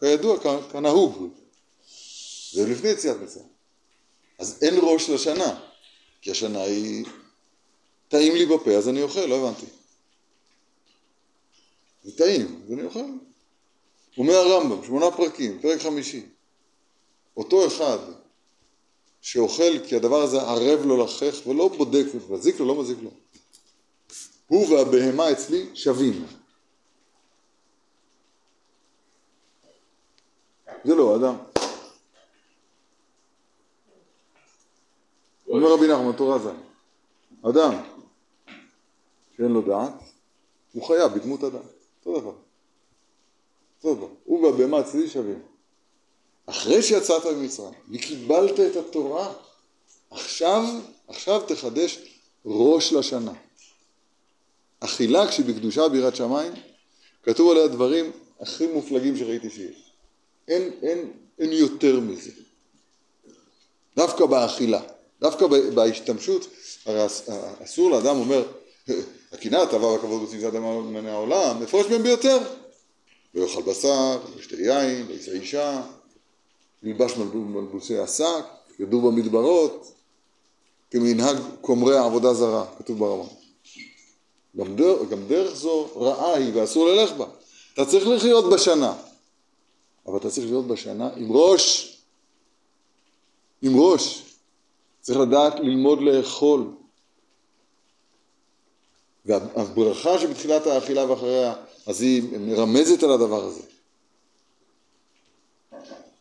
כידוע, 0.00 0.36
כנהוג. 0.72 1.28
זה 2.52 2.68
לפני 2.68 2.88
יציאת 2.88 3.16
מצרים. 3.16 3.46
אז 4.38 4.58
אין 4.62 4.74
ראש 4.82 5.10
לשנה, 5.10 5.60
כי 6.22 6.30
השנה 6.30 6.62
היא 6.62 7.04
טעים 8.08 8.34
לי 8.34 8.46
בפה 8.46 8.70
אז 8.70 8.88
אני 8.88 9.02
אוכל, 9.02 9.26
לא 9.26 9.48
הבנתי. 9.48 9.66
זה 12.08 12.16
טעים, 12.16 12.62
אז 12.64 12.72
אני 12.72 12.82
אוכל. 12.82 13.04
אומר 14.18 14.34
הרמב"ם, 14.34 14.84
שמונה 14.84 15.10
פרקים, 15.10 15.58
פרק 15.60 15.80
חמישי. 15.80 16.26
אותו 17.36 17.66
אחד 17.66 17.98
שאוכל 19.20 19.86
כי 19.88 19.96
הדבר 19.96 20.22
הזה 20.22 20.42
ערב 20.42 20.86
לו 20.86 21.04
לחך 21.04 21.46
ולא 21.46 21.68
בודק, 21.68 22.04
מזיק 22.30 22.60
לו, 22.60 22.66
לא 22.66 22.80
מזיק 22.80 22.98
לו. 23.02 23.10
הוא 24.46 24.74
והבהמה 24.74 25.32
אצלי 25.32 25.66
שווים. 25.74 26.26
זה 30.84 30.94
לא 30.94 31.16
אדם. 31.16 31.36
אומר 35.48 35.72
רבי 35.72 35.88
נחמן, 35.88 36.12
תורה 36.16 36.38
ז', 36.38 36.48
אדם 37.50 37.74
שאין 39.36 39.52
לו 39.52 39.62
דעת, 39.62 39.92
הוא 40.72 40.86
חייב 40.86 41.12
בדמות 41.14 41.44
אדם. 41.44 41.77
אותו 42.06 42.20
דבר. 42.20 42.34
אותו 43.76 43.94
דבר. 43.94 44.08
הוא 44.24 44.46
והבהמה 44.46 44.80
אצלי 44.80 45.08
שווים. 45.08 45.42
אחרי 46.46 46.82
שיצאת 46.82 47.26
ממצרים 47.26 47.74
וקיבלת 47.90 48.60
את 48.60 48.76
התורה, 48.76 49.32
עכשיו, 50.10 50.64
עכשיו 51.08 51.40
תחדש 51.48 51.98
ראש 52.44 52.92
לשנה. 52.92 53.32
אכילה 54.80 55.28
כשהיא 55.28 55.46
בקדושה 55.46 55.88
ביראת 55.88 56.16
שמיים, 56.16 56.52
כתוב 57.22 57.50
עליה 57.50 57.68
דברים 57.68 58.12
הכי 58.40 58.66
מופלגים 58.66 59.16
שראיתי 59.16 59.50
שיש. 59.50 59.92
אין, 60.48 60.70
אין, 60.82 61.12
אין 61.38 61.52
יותר 61.52 62.00
מזה. 62.00 62.30
דווקא 63.96 64.26
באכילה, 64.26 64.80
דווקא 65.20 65.46
בהשתמשות, 65.74 66.46
הרי 66.86 67.06
אסור 67.64 67.90
לאדם 67.90 68.16
אומר, 68.16 68.52
הקנאה, 69.32 69.62
התאווה 69.62 69.88
והכבוד 69.88 70.22
בצמצת 70.22 70.52
מן 70.54 71.06
העולם, 71.06 71.62
מפרש 71.62 71.86
מהם 71.86 72.02
ביותר. 72.02 72.38
לא 73.34 73.42
יאכל 73.42 73.62
בשר, 73.62 74.18
לא 74.34 74.40
ישתה 74.40 74.56
יין, 74.56 75.06
לא 75.08 75.12
יישא 75.12 75.30
אישה, 75.30 75.82
ילבש 76.82 77.16
מלבוסי 77.16 77.98
השק, 77.98 78.44
ידעו 78.78 79.00
במדברות, 79.00 79.92
כמנהג 80.90 81.36
כומרי 81.60 81.96
העבודה 81.96 82.34
זרה, 82.34 82.66
כתוב 82.78 82.98
ברמה. 82.98 83.28
גם, 84.56 84.76
דר, 84.76 85.04
גם 85.04 85.26
דרך 85.28 85.54
זו 85.54 85.88
רעה 85.96 86.34
היא 86.34 86.52
ואסור 86.54 86.88
ללך 86.88 87.12
בה. 87.12 87.26
אתה 87.74 87.84
צריך 87.84 88.08
לחיות 88.08 88.50
בשנה, 88.52 88.94
אבל 90.06 90.16
אתה 90.16 90.30
צריך 90.30 90.46
להיות 90.46 90.66
בשנה 90.66 91.10
עם 91.16 91.32
ראש, 91.32 91.96
עם 93.62 93.80
ראש. 93.80 94.22
צריך 95.00 95.18
לדעת 95.18 95.54
ללמוד 95.60 96.00
לאכול. 96.00 96.66
והברכה 99.28 100.18
שבתחילת 100.18 100.66
האכילה 100.66 101.10
ואחריה, 101.10 101.54
אז 101.86 102.02
היא 102.02 102.38
מרמזת 102.38 103.02
על 103.02 103.12
הדבר 103.12 103.44
הזה. 103.44 103.62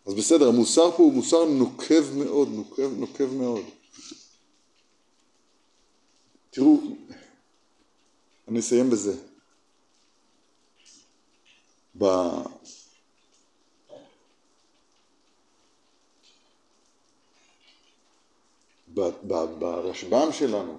אז 0.06 0.14
בסדר, 0.14 0.48
המוסר 0.48 0.92
פה 0.92 1.04
הוא 1.04 1.14
מוסר 1.14 1.46
נוקב 1.46 2.14
מאוד, 2.14 2.48
נוקב, 2.52 2.92
נוקב 2.98 3.34
מאוד. 3.34 3.66
תראו, 6.50 6.80
אני 8.48 8.60
אסיים 8.60 8.90
בזה. 8.90 9.16
ב... 12.00 12.06
ברשב"ם 19.60 20.30
שלנו 20.32 20.78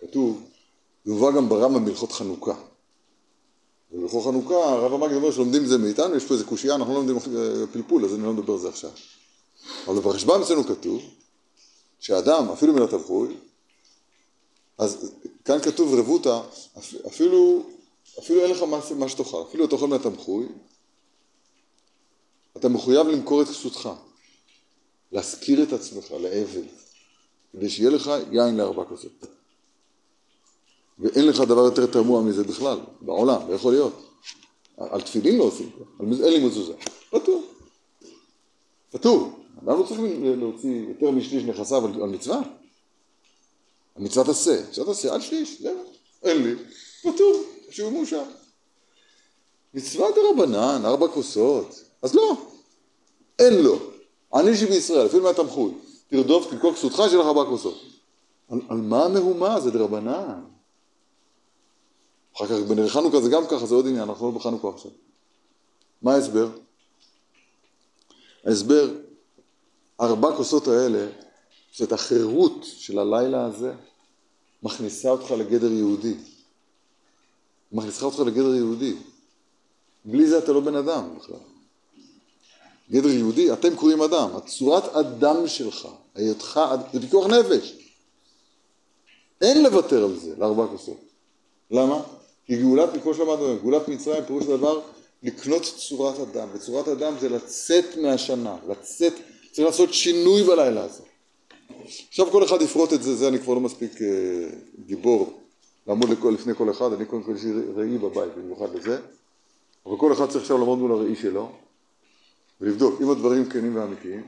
כתוב, 0.00 0.50
זה 1.04 1.12
מובא 1.12 1.30
גם 1.36 1.48
ברמב"ם 1.48 1.84
בהלכות 1.84 2.12
חנוכה. 2.12 2.54
ובכל 3.92 4.20
חנוכה 4.24 4.54
הרב 4.54 4.92
המגיד 4.92 5.16
אומר 5.16 5.32
שלומדים 5.32 5.66
זה 5.66 5.78
מאיתנו, 5.78 6.16
יש 6.16 6.24
פה 6.24 6.34
איזה 6.34 6.44
קושייה, 6.44 6.74
אנחנו 6.74 6.92
לא 6.92 6.98
לומדים 6.98 7.16
אה, 7.16 7.66
פלפול, 7.72 8.04
אז 8.04 8.14
אני 8.14 8.22
לא 8.22 8.32
מדבר 8.32 8.52
על 8.52 8.58
זה 8.58 8.68
עכשיו. 8.68 8.90
אבל 9.86 10.00
ברשב"ם 10.00 10.42
אצלנו 10.42 10.64
כתוב 10.64 11.02
שאדם, 12.00 12.48
אפילו 12.48 12.72
מן 12.72 12.82
התבחוי, 12.82 13.36
אז 14.78 15.12
כאן 15.44 15.58
כתוב 15.60 15.94
רבותא, 15.94 16.40
אפילו, 17.06 17.62
אפילו 18.18 18.40
אין 18.40 18.50
לך 18.50 18.62
מה, 18.62 18.80
מה 18.96 19.08
שתאכל, 19.08 19.42
אפילו 19.48 19.64
אתה 19.64 19.74
אוכל 19.74 19.86
מן 19.86 19.96
התמחוי, 19.96 20.46
אתה 22.56 22.68
מחויב 22.68 23.06
למכור 23.06 23.42
את 23.42 23.48
כסותך, 23.48 23.90
להשכיר 25.12 25.62
את 25.62 25.72
עצמך 25.72 26.10
לעבד, 26.10 26.66
כדי 27.52 27.70
שיהיה 27.70 27.90
לך 27.90 28.10
יין 28.32 28.56
לארבע 28.56 28.84
כוסות. 28.84 29.26
ואין 30.98 31.26
לך 31.26 31.40
דבר 31.40 31.64
יותר 31.64 31.86
תמוה 31.86 32.22
מזה 32.22 32.44
בכלל, 32.44 32.78
בעולם, 33.00 33.48
לא 33.48 33.54
יכול 33.54 33.72
להיות. 33.72 33.92
על 34.76 35.00
תפילין 35.00 35.36
לא 35.36 35.44
עושים, 35.44 35.70
על 36.00 36.06
אין 36.24 36.32
לי 36.32 36.46
מזוזה. 36.46 36.72
פטור. 37.10 37.42
פטור. 38.90 39.30
אדם 39.62 39.78
לא 39.78 39.84
צריך 39.88 40.00
להוציא 40.38 40.86
יותר 40.88 41.10
משליש 41.10 41.44
נכסיו 41.44 41.86
על, 41.86 42.02
על 42.02 42.08
מצווה. 42.08 42.40
על 43.94 44.02
מצוות 44.02 44.28
עשה. 44.28 44.62
מצוות 44.70 44.88
עשה 44.88 45.14
עד 45.14 45.20
שליש, 45.20 45.62
זהו. 45.62 45.84
אין 46.22 46.42
לי. 46.42 46.54
פטור. 47.02 47.42
שהוא 47.70 47.92
מאושר. 47.92 48.22
מצווה 49.74 50.08
דרבנן, 50.14 50.82
ארבע 50.84 51.08
כוסות. 51.08 51.82
אז 52.02 52.14
לא. 52.14 52.36
אין 53.38 53.54
לו. 53.54 53.78
אני 54.34 54.56
שבישראל, 54.56 55.06
אפילו 55.06 55.22
מהתמחוי. 55.22 55.72
תרדוף 56.08 56.50
תלקוק 56.50 56.74
כסותך 56.74 57.02
של 57.10 57.20
ארבע 57.20 57.44
כוסות. 57.44 57.82
על, 58.48 58.60
על 58.68 58.76
מה 58.76 59.04
המהומה? 59.04 59.60
זה 59.60 59.70
דרבנן. 59.70 60.53
אחר 62.36 62.46
כך 62.46 62.68
בנר 62.68 62.88
חנוכה 62.88 63.20
זה 63.20 63.30
גם 63.30 63.46
ככה, 63.46 63.66
זה 63.66 63.74
עוד 63.74 63.86
עניין, 63.86 64.08
אנחנו 64.08 64.30
לא 64.30 64.38
בחנוכה 64.38 64.68
עכשיו. 64.68 64.90
מה 66.02 66.14
ההסבר? 66.14 66.48
ההסבר, 68.44 68.90
ארבע 70.00 70.36
כוסות 70.36 70.68
האלה, 70.68 71.06
שאת 71.72 71.92
החירות 71.92 72.58
של 72.62 72.98
הלילה 72.98 73.44
הזה, 73.44 73.72
מכניסה 74.62 75.10
אותך 75.10 75.30
לגדר 75.30 75.72
יהודי. 75.72 76.14
מכניסה 77.72 78.06
אותך 78.06 78.18
לגדר 78.20 78.54
יהודי. 78.54 78.94
בלי 80.04 80.28
זה 80.28 80.38
אתה 80.38 80.52
לא 80.52 80.60
בן 80.60 80.76
אדם 80.76 81.18
בכלל. 81.18 81.36
גדר 82.90 83.08
יהודי, 83.08 83.52
אתם 83.52 83.76
קוראים 83.76 84.02
אדם, 84.02 84.36
הצורת 84.36 84.84
אדם 84.84 85.48
שלך, 85.48 85.88
היותך, 86.14 86.60
זה 86.92 87.00
פיקוח 87.00 87.26
נפש. 87.26 87.74
אין 89.40 89.62
לוותר 89.62 90.04
על 90.04 90.18
זה, 90.18 90.34
לארבע 90.38 90.66
כוסות. 90.66 91.00
למה? 91.70 92.02
כי 92.46 92.56
גאולת, 92.56 92.90
כמו 93.02 93.14
שלמדנו, 93.14 93.58
גאולת 93.62 93.88
מצרים 93.88 94.24
פירוש 94.24 94.44
דבר 94.44 94.80
לקנות 95.22 95.62
צורת 95.62 96.20
אדם, 96.20 96.48
וצורת 96.52 96.88
אדם 96.88 97.14
זה 97.20 97.28
לצאת 97.28 97.96
מהשנה, 97.96 98.56
לצאת, 98.68 99.12
צריך 99.52 99.66
לעשות 99.66 99.94
שינוי 99.94 100.42
בלילה 100.42 100.84
הזה. 100.84 101.02
עכשיו 102.08 102.30
כל 102.30 102.44
אחד 102.44 102.62
יפרוט 102.62 102.92
את 102.92 103.02
זה, 103.02 103.16
זה 103.16 103.28
אני 103.28 103.38
כבר 103.38 103.54
לא 103.54 103.60
מספיק 103.60 104.02
אה, 104.02 104.06
גיבור 104.86 105.40
לעמוד 105.86 106.08
לכל, 106.10 106.30
לפני 106.30 106.54
כל 106.54 106.70
אחד, 106.70 106.92
אני 106.92 107.04
קודם 107.04 107.22
כל 107.22 107.36
יש 107.36 107.44
לי 107.44 107.52
ראי 107.74 107.98
בבית, 107.98 108.32
במיוחד 108.36 108.74
לזה, 108.74 108.98
אבל 109.86 109.96
כל 109.98 110.12
אחד 110.12 110.28
צריך 110.28 110.42
עכשיו 110.42 110.58
לעמוד 110.58 110.78
מול 110.78 110.92
הראי 110.92 111.16
שלו 111.16 111.52
ולבדוק, 112.60 113.00
אם 113.02 113.10
הדברים 113.10 113.48
כנים 113.48 113.76
ואמיתיים, 113.76 114.22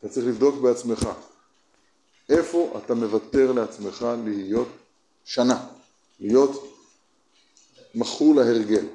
אתה 0.00 0.08
צריך 0.08 0.26
לבדוק 0.26 0.54
בעצמך. 0.54 1.08
איפה 2.28 2.78
אתה 2.84 2.94
מוותר 2.94 3.52
לעצמך 3.52 4.06
להיות 4.24 4.68
שנה, 5.24 5.66
להיות 6.20 6.71
מכור 7.94 8.34
להרגל. 8.34 8.86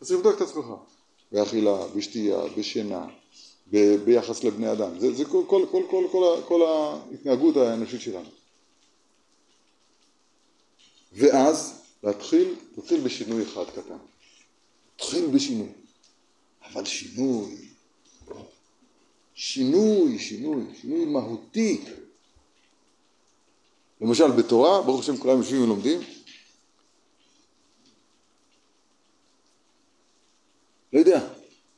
צריך 0.00 0.18
לבדוק 0.18 0.36
את 0.36 0.40
עצמך, 0.40 0.66
באכילה, 1.32 1.86
בשתייה, 1.96 2.38
בשינה, 2.58 3.06
ב- 3.70 3.96
ביחס 4.04 4.44
לבני 4.44 4.72
אדם. 4.72 4.98
זה, 4.98 5.12
זה 5.12 5.24
כל, 5.24 5.42
כל, 5.46 5.66
כל, 5.70 5.82
כל, 5.90 6.04
כל, 6.12 6.40
כל 6.48 6.62
ההתנהגות 6.62 7.56
האנושית 7.56 8.00
שלנו. 8.00 8.28
ואז 11.12 11.82
להתחיל, 12.02 12.54
להתחיל 12.76 13.00
בשינוי 13.00 13.42
אחד 13.42 13.64
קטן. 13.64 13.96
להתחיל 14.98 15.26
בשינוי. 15.26 15.68
אבל 16.72 16.84
שינוי, 16.84 17.56
שינוי, 19.34 20.18
שינוי, 20.18 20.62
שינוי 20.80 21.04
מהותי. 21.04 21.84
למשל 24.00 24.30
בתורה, 24.30 24.82
ברוך 24.82 25.00
השם 25.00 25.16
כולם 25.16 25.38
יושבים 25.38 25.62
ולומדים, 25.62 26.00
לא 30.92 30.98
יודע, 30.98 31.28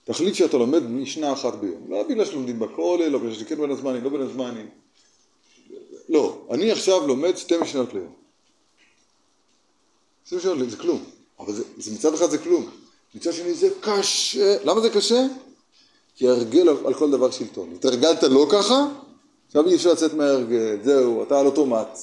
תחליט 0.04 0.34
שאתה 0.34 0.56
לומד 0.56 0.82
משנה 0.82 1.32
אחת 1.32 1.54
ביום. 1.54 1.86
לא 1.88 2.02
בגלל 2.02 2.24
שלומדים 2.24 2.58
בכולל, 2.58 3.08
לא 3.08 3.18
בגלל 3.18 3.34
שכן 3.34 3.54
בין 3.54 3.70
הזמנים, 3.70 4.04
לא 4.04 4.10
בין 4.10 4.20
הזמנים. 4.20 4.68
לא, 6.08 6.38
אני 6.50 6.70
עכשיו 6.70 7.06
לומד 7.06 7.36
שתי 7.36 7.56
משנות 7.56 7.94
ליום. 7.94 8.12
שתי 10.26 10.36
משנות 10.36 10.56
ליום, 10.56 10.70
זה 10.70 10.76
כלום. 10.76 11.04
אבל 11.38 11.52
זה, 11.52 11.62
זה 11.78 11.90
מצד 11.90 12.14
אחד 12.14 12.30
זה 12.30 12.38
כלום. 12.38 12.70
מצד 13.14 13.32
שני 13.32 13.54
זה 13.54 13.68
קשה. 13.80 14.64
למה 14.64 14.80
זה 14.80 14.90
קשה? 14.90 15.26
כי 16.16 16.28
ההרגל 16.28 16.68
על, 16.68 16.76
על 16.86 16.94
כל 16.94 17.10
דבר 17.10 17.30
שלטון. 17.30 17.72
התרגלת 17.74 18.22
לא 18.22 18.46
ככה, 18.50 18.86
עכשיו 19.46 19.68
אי 19.68 19.74
אפשר 19.74 19.92
לצאת 19.92 20.14
מההרגל, 20.14 20.78
זהו, 20.84 21.22
אתה 21.22 21.40
על 21.40 21.46
אוטומט. 21.46 21.98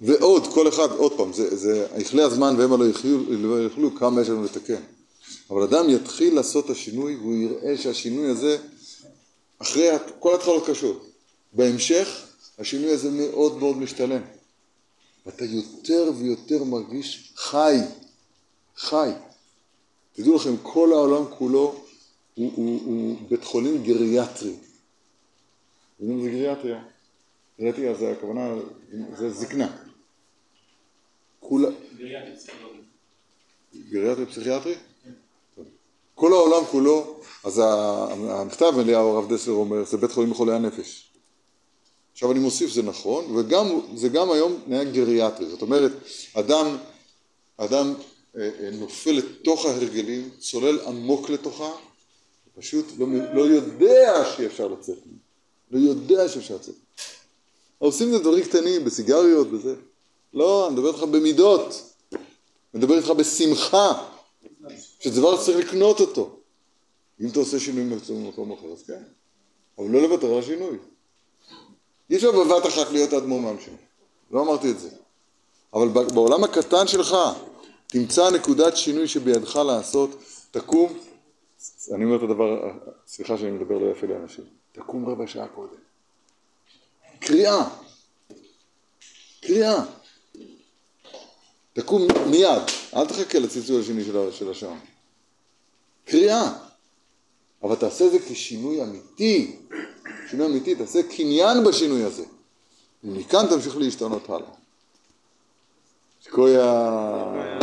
ועוד, 0.00 0.46
כל 0.54 0.68
אחד, 0.68 0.90
עוד 0.90 1.12
פעם, 1.16 1.32
זה, 1.32 1.56
זה 1.56 1.86
יכלה 1.96 2.24
הזמן 2.24 2.54
והמה 2.58 2.76
לא 2.76 2.84
יחיו, 2.84 3.18
לא 3.28 3.64
יאכלו, 3.64 3.94
כמה 3.94 4.20
יש 4.20 4.28
לנו 4.28 4.44
לתקן. 4.44 4.82
אבל 5.50 5.62
אדם 5.62 5.90
יתחיל 5.90 6.34
לעשות 6.34 6.64
את 6.64 6.70
השינוי 6.70 7.16
והוא 7.16 7.34
יראה 7.34 7.76
שהשינוי 7.76 8.30
הזה, 8.30 8.58
אחרי 9.58 9.88
כל 10.18 10.34
התחלות 10.34 10.66
קשות, 10.66 11.06
בהמשך 11.52 12.26
השינוי 12.58 12.90
הזה 12.90 13.10
מאוד 13.10 13.58
מאוד 13.58 13.76
משתלם. 13.76 14.20
ואתה 15.26 15.44
יותר 15.44 16.12
ויותר 16.18 16.64
מרגיש 16.64 17.32
חי, 17.36 17.76
חי. 18.76 19.10
תדעו 20.12 20.36
לכם, 20.36 20.54
כל 20.62 20.92
העולם 20.92 21.24
כולו 21.38 21.74
הוא, 22.34 22.52
הוא, 22.54 22.80
הוא 22.84 23.16
בית 23.28 23.44
חולים 23.44 23.82
גריאטרי. 23.82 24.54
זה 26.00 26.06
גריאטריה? 26.06 26.82
גריאטריה 27.60 27.94
זה 27.94 28.12
הכוונה, 28.12 28.54
זה 29.18 29.30
זקנה. 29.30 29.76
כולה... 31.40 31.68
גריאטרי 33.90 34.26
פסיכיאטרי? 34.26 34.74
כל 36.14 36.32
העולם 36.32 36.64
כולו, 36.64 37.20
אז 37.44 37.62
המכתב 37.64 38.72
אליהו 38.78 39.08
הרב 39.08 39.32
דסלר 39.32 39.54
אומר, 39.54 39.84
זה 39.84 39.96
בית 39.96 40.12
חולים 40.12 40.30
לחולי 40.30 40.52
הנפש. 40.52 41.10
עכשיו 42.12 42.32
אני 42.32 42.38
מוסיף, 42.38 42.70
זה 42.70 42.82
נכון, 42.82 43.36
וזה 43.36 44.08
גם 44.08 44.30
היום 44.30 44.60
תנאי 44.64 44.84
גריאטרי, 44.92 45.46
זאת 45.46 45.62
אומרת, 45.62 45.92
אדם, 46.34 46.76
אדם 47.56 47.94
אה, 48.36 48.50
אה, 48.60 48.70
נופל 48.70 49.10
לתוך 49.10 49.66
ההרגלים, 49.66 50.30
צולל 50.38 50.80
עמוק 50.80 51.30
לתוכה, 51.30 51.70
פשוט 52.58 52.86
לא, 52.98 53.06
לא 53.34 53.42
יודע 53.42 54.24
שאי 54.36 54.46
אפשר 54.46 54.68
לצאת, 54.68 54.98
לא 55.70 55.78
יודע 55.78 56.28
שאפשר 56.28 56.54
לצאת. 56.54 56.74
עושים 57.78 58.06
את 58.06 58.12
זה 58.12 58.18
דברים 58.18 58.44
קטנים, 58.44 58.84
בסיגריות, 58.84 59.50
בזה. 59.50 59.74
לא, 60.34 60.66
אני 60.66 60.74
מדבר 60.74 60.88
איתך 60.88 61.02
במידות, 61.02 61.94
אני 62.12 62.18
מדבר 62.74 62.96
איתך 62.96 63.10
בשמחה, 63.10 64.04
שזה 65.00 65.20
דבר 65.20 65.40
שצריך 65.40 65.68
לקנות 65.68 66.00
אותו. 66.00 66.36
אם 67.20 67.28
אתה 67.28 67.38
עושה 67.38 67.60
שינוי 67.60 67.98
במקום 68.08 68.52
אחר, 68.52 68.72
אז 68.72 68.82
כן. 68.82 69.02
אבל 69.78 69.88
לא 69.90 70.02
לוותר 70.02 70.32
על 70.32 70.38
השינוי. 70.38 70.78
אי 72.10 72.16
אפשר 72.16 72.32
בבת 72.32 72.66
אחת 72.66 72.90
להיות 72.90 73.12
אדמומם 73.12 73.56
שם. 73.60 73.72
לא 74.30 74.42
אמרתי 74.42 74.70
את 74.70 74.78
זה. 74.80 74.88
אבל 75.74 75.88
בעולם 75.88 76.44
הקטן 76.44 76.86
שלך, 76.86 77.16
תמצא 77.86 78.30
נקודת 78.30 78.76
שינוי 78.76 79.08
שבידך 79.08 79.56
לעשות, 79.56 80.10
תקום, 80.50 80.98
אני 81.94 82.04
אומר 82.04 82.16
את 82.16 82.22
הדבר, 82.22 82.70
סליחה 83.06 83.38
שאני 83.38 83.50
מדבר 83.50 83.78
לא 83.78 83.90
יפה 83.90 84.06
לאנשים, 84.06 84.44
תקום 84.72 85.08
רבע 85.08 85.26
שעה 85.26 85.48
קודם. 85.48 85.76
קריאה. 87.20 87.68
קריאה. 89.40 89.84
תקום 91.72 92.06
מיד, 92.26 92.62
אל 92.96 93.06
תחכה 93.06 93.38
לצלצול 93.38 93.80
השני 93.80 94.04
של 94.32 94.50
השעון. 94.50 94.78
קריאה. 96.04 96.52
אבל 97.62 97.74
תעשה 97.74 98.08
זה 98.08 98.18
כשינוי 98.18 98.82
אמיתי. 98.82 99.56
שינוי 100.30 100.46
אמיתי, 100.46 100.74
תעשה 100.74 101.02
קניין 101.02 101.64
בשינוי 101.64 102.04
הזה. 102.04 102.24
ומכאן 103.04 103.46
תמשיך 103.50 103.76
להשתנות 103.76 104.30
הלאה. 104.30 104.50
שקויה... 106.20 107.60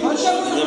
כל 0.00 0.16
שבוע 0.16 0.60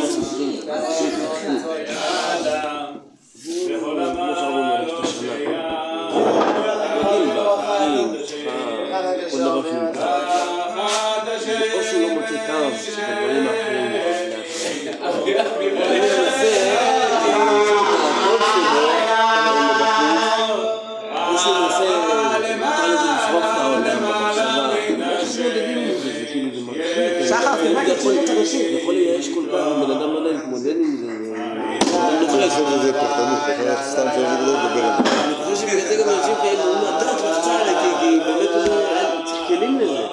יכול- 27.99 28.13
את 28.19 28.27
זה. 28.27 28.45
זה 28.45 28.77
יכול 28.81 28.93
לייאש 28.93 29.29
כל 29.29 29.43
כך, 29.51 29.65
בן 29.85 29.91
אדם 29.91 30.13
לא 30.13 30.17
יודע 30.19 30.31
להתמודד 30.31 30.75
עם 30.75 30.97
זה. 30.99 31.11
אני 31.11 32.21
לא 32.21 32.27
צריך 32.27 32.39
לעשות 32.45 32.67
את 32.75 32.81
זה 32.81 32.93
פרטנות, 32.93 33.39
אתה 33.43 33.63
יכול 33.63 33.83
סתם 33.83 34.07
שלוש 34.15 34.27
נקודות 34.33 34.55
לדבר 34.63 34.85
על 34.85 35.03
זה. 35.03 35.09
אני 35.25 35.55
חושב 35.55 35.67
שבגלל 35.67 35.87
זה 35.87 35.95
גם 36.03 36.09
אנשים 36.09 36.35
כאלה 36.43 36.63
אומרים, 36.63 36.95
אתה 36.97 37.05
תלחצה 37.05 37.59
עליי, 37.59 37.75
כי 37.75 37.89
כי 37.99 38.19
באמת 38.19 38.49
הוא 38.49 38.61
אומר, 38.61 39.25
צריך 39.25 39.47
כלים 39.47 39.79
לזה. 39.79 40.03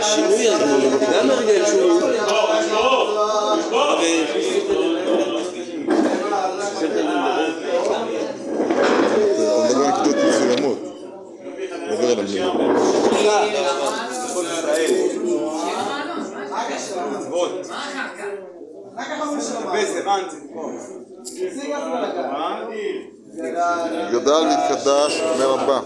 השינוי 0.00 0.48
הזה, 0.48 0.64
גם 1.20 1.30
הרגע 1.30 1.66
שהוא... 1.66 1.98
אתה 1.98 2.06
מדבר 9.66 9.84
על 9.84 9.88
נקודות 9.88 10.16
מסוימות. 10.28 10.78
מדבר 11.90 12.10
על 12.10 12.18
המילים. 12.18 12.44
גדל 24.12 24.42
מתקדש, 24.46 25.20
אומר 25.20 25.50
רבה. 25.50 25.80